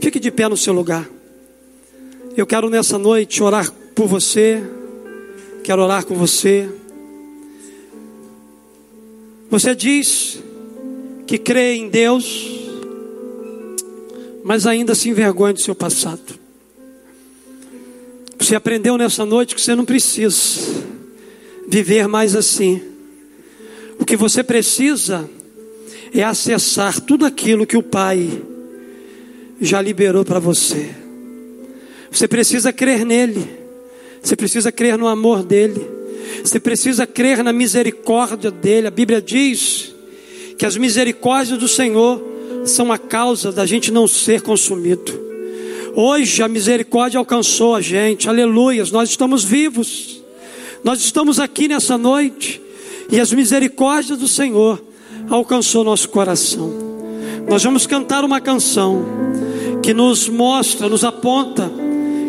Fique 0.00 0.18
de 0.18 0.30
pé 0.30 0.48
no 0.48 0.56
seu 0.56 0.72
lugar. 0.72 1.08
Eu 2.36 2.46
quero 2.46 2.70
nessa 2.70 2.96
noite 2.96 3.42
orar 3.42 3.70
por 3.94 4.06
você, 4.06 4.62
quero 5.62 5.82
orar 5.82 6.04
com 6.04 6.14
você. 6.14 6.68
Você 9.50 9.74
diz 9.74 10.38
que 11.26 11.38
crê 11.38 11.74
em 11.74 11.88
Deus, 11.88 12.50
mas 14.44 14.66
ainda 14.66 14.94
se 14.94 15.08
envergonha 15.08 15.52
do 15.52 15.60
seu 15.60 15.74
passado. 15.74 16.39
Você 18.40 18.56
aprendeu 18.56 18.96
nessa 18.96 19.26
noite 19.26 19.54
que 19.54 19.60
você 19.60 19.74
não 19.74 19.84
precisa 19.84 20.82
viver 21.68 22.08
mais 22.08 22.34
assim. 22.34 22.80
O 23.98 24.04
que 24.06 24.16
você 24.16 24.42
precisa 24.42 25.28
é 26.12 26.22
acessar 26.22 27.02
tudo 27.02 27.26
aquilo 27.26 27.66
que 27.66 27.76
o 27.76 27.82
Pai 27.82 28.42
já 29.60 29.82
liberou 29.82 30.24
para 30.24 30.38
você. 30.38 30.88
Você 32.10 32.26
precisa 32.26 32.72
crer 32.72 33.04
nele, 33.04 33.46
você 34.22 34.34
precisa 34.34 34.72
crer 34.72 34.96
no 34.96 35.06
amor 35.06 35.44
dele, 35.44 35.86
você 36.42 36.58
precisa 36.58 37.06
crer 37.06 37.44
na 37.44 37.52
misericórdia 37.52 38.50
dele. 38.50 38.86
A 38.86 38.90
Bíblia 38.90 39.20
diz 39.20 39.94
que 40.56 40.64
as 40.64 40.78
misericórdias 40.78 41.58
do 41.58 41.68
Senhor 41.68 42.22
são 42.64 42.90
a 42.90 42.96
causa 42.96 43.52
da 43.52 43.66
gente 43.66 43.92
não 43.92 44.08
ser 44.08 44.40
consumido. 44.40 45.29
Hoje 45.94 46.42
a 46.42 46.48
misericórdia 46.48 47.18
alcançou 47.18 47.74
a 47.74 47.80
gente, 47.80 48.28
aleluias, 48.28 48.90
nós 48.90 49.10
estamos 49.10 49.42
vivos, 49.42 50.22
nós 50.84 51.00
estamos 51.00 51.40
aqui 51.40 51.66
nessa 51.66 51.98
noite, 51.98 52.60
e 53.10 53.18
as 53.18 53.32
misericórdias 53.32 54.18
do 54.18 54.28
Senhor 54.28 54.80
alcançou 55.28 55.82
nosso 55.82 56.08
coração. 56.08 56.72
Nós 57.48 57.64
vamos 57.64 57.86
cantar 57.86 58.24
uma 58.24 58.40
canção 58.40 59.04
que 59.82 59.92
nos 59.92 60.28
mostra, 60.28 60.88
nos 60.88 61.02
aponta 61.02 61.70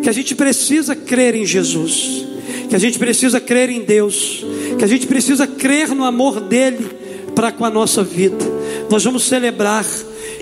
que 0.02 0.10
a 0.10 0.12
gente 0.12 0.34
precisa 0.34 0.96
crer 0.96 1.36
em 1.36 1.46
Jesus, 1.46 2.26
que 2.68 2.76
a 2.76 2.80
gente 2.80 2.98
precisa 2.98 3.40
crer 3.40 3.70
em 3.70 3.82
Deus, 3.82 4.44
que 4.80 4.84
a 4.84 4.88
gente 4.88 5.06
precisa 5.06 5.46
crer 5.46 5.90
no 5.90 6.04
amor 6.04 6.40
dele 6.40 6.90
para 7.36 7.52
com 7.52 7.64
a 7.64 7.70
nossa 7.70 8.04
vida. 8.04 8.44
Nós 8.90 9.04
vamos 9.04 9.24
celebrar, 9.24 9.86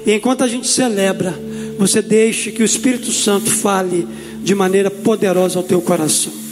e 0.05 0.13
enquanto 0.13 0.43
a 0.43 0.47
gente 0.47 0.67
celebra, 0.67 1.48
você 1.79 2.01
deixe 2.01 2.51
que 2.51 2.61
o 2.61 2.65
Espírito 2.65 3.09
Santo 3.09 3.49
fale 3.49 4.05
de 4.43 4.53
maneira 4.53 4.91
poderosa 4.91 5.57
ao 5.57 5.63
teu 5.63 5.81
coração. 5.81 6.48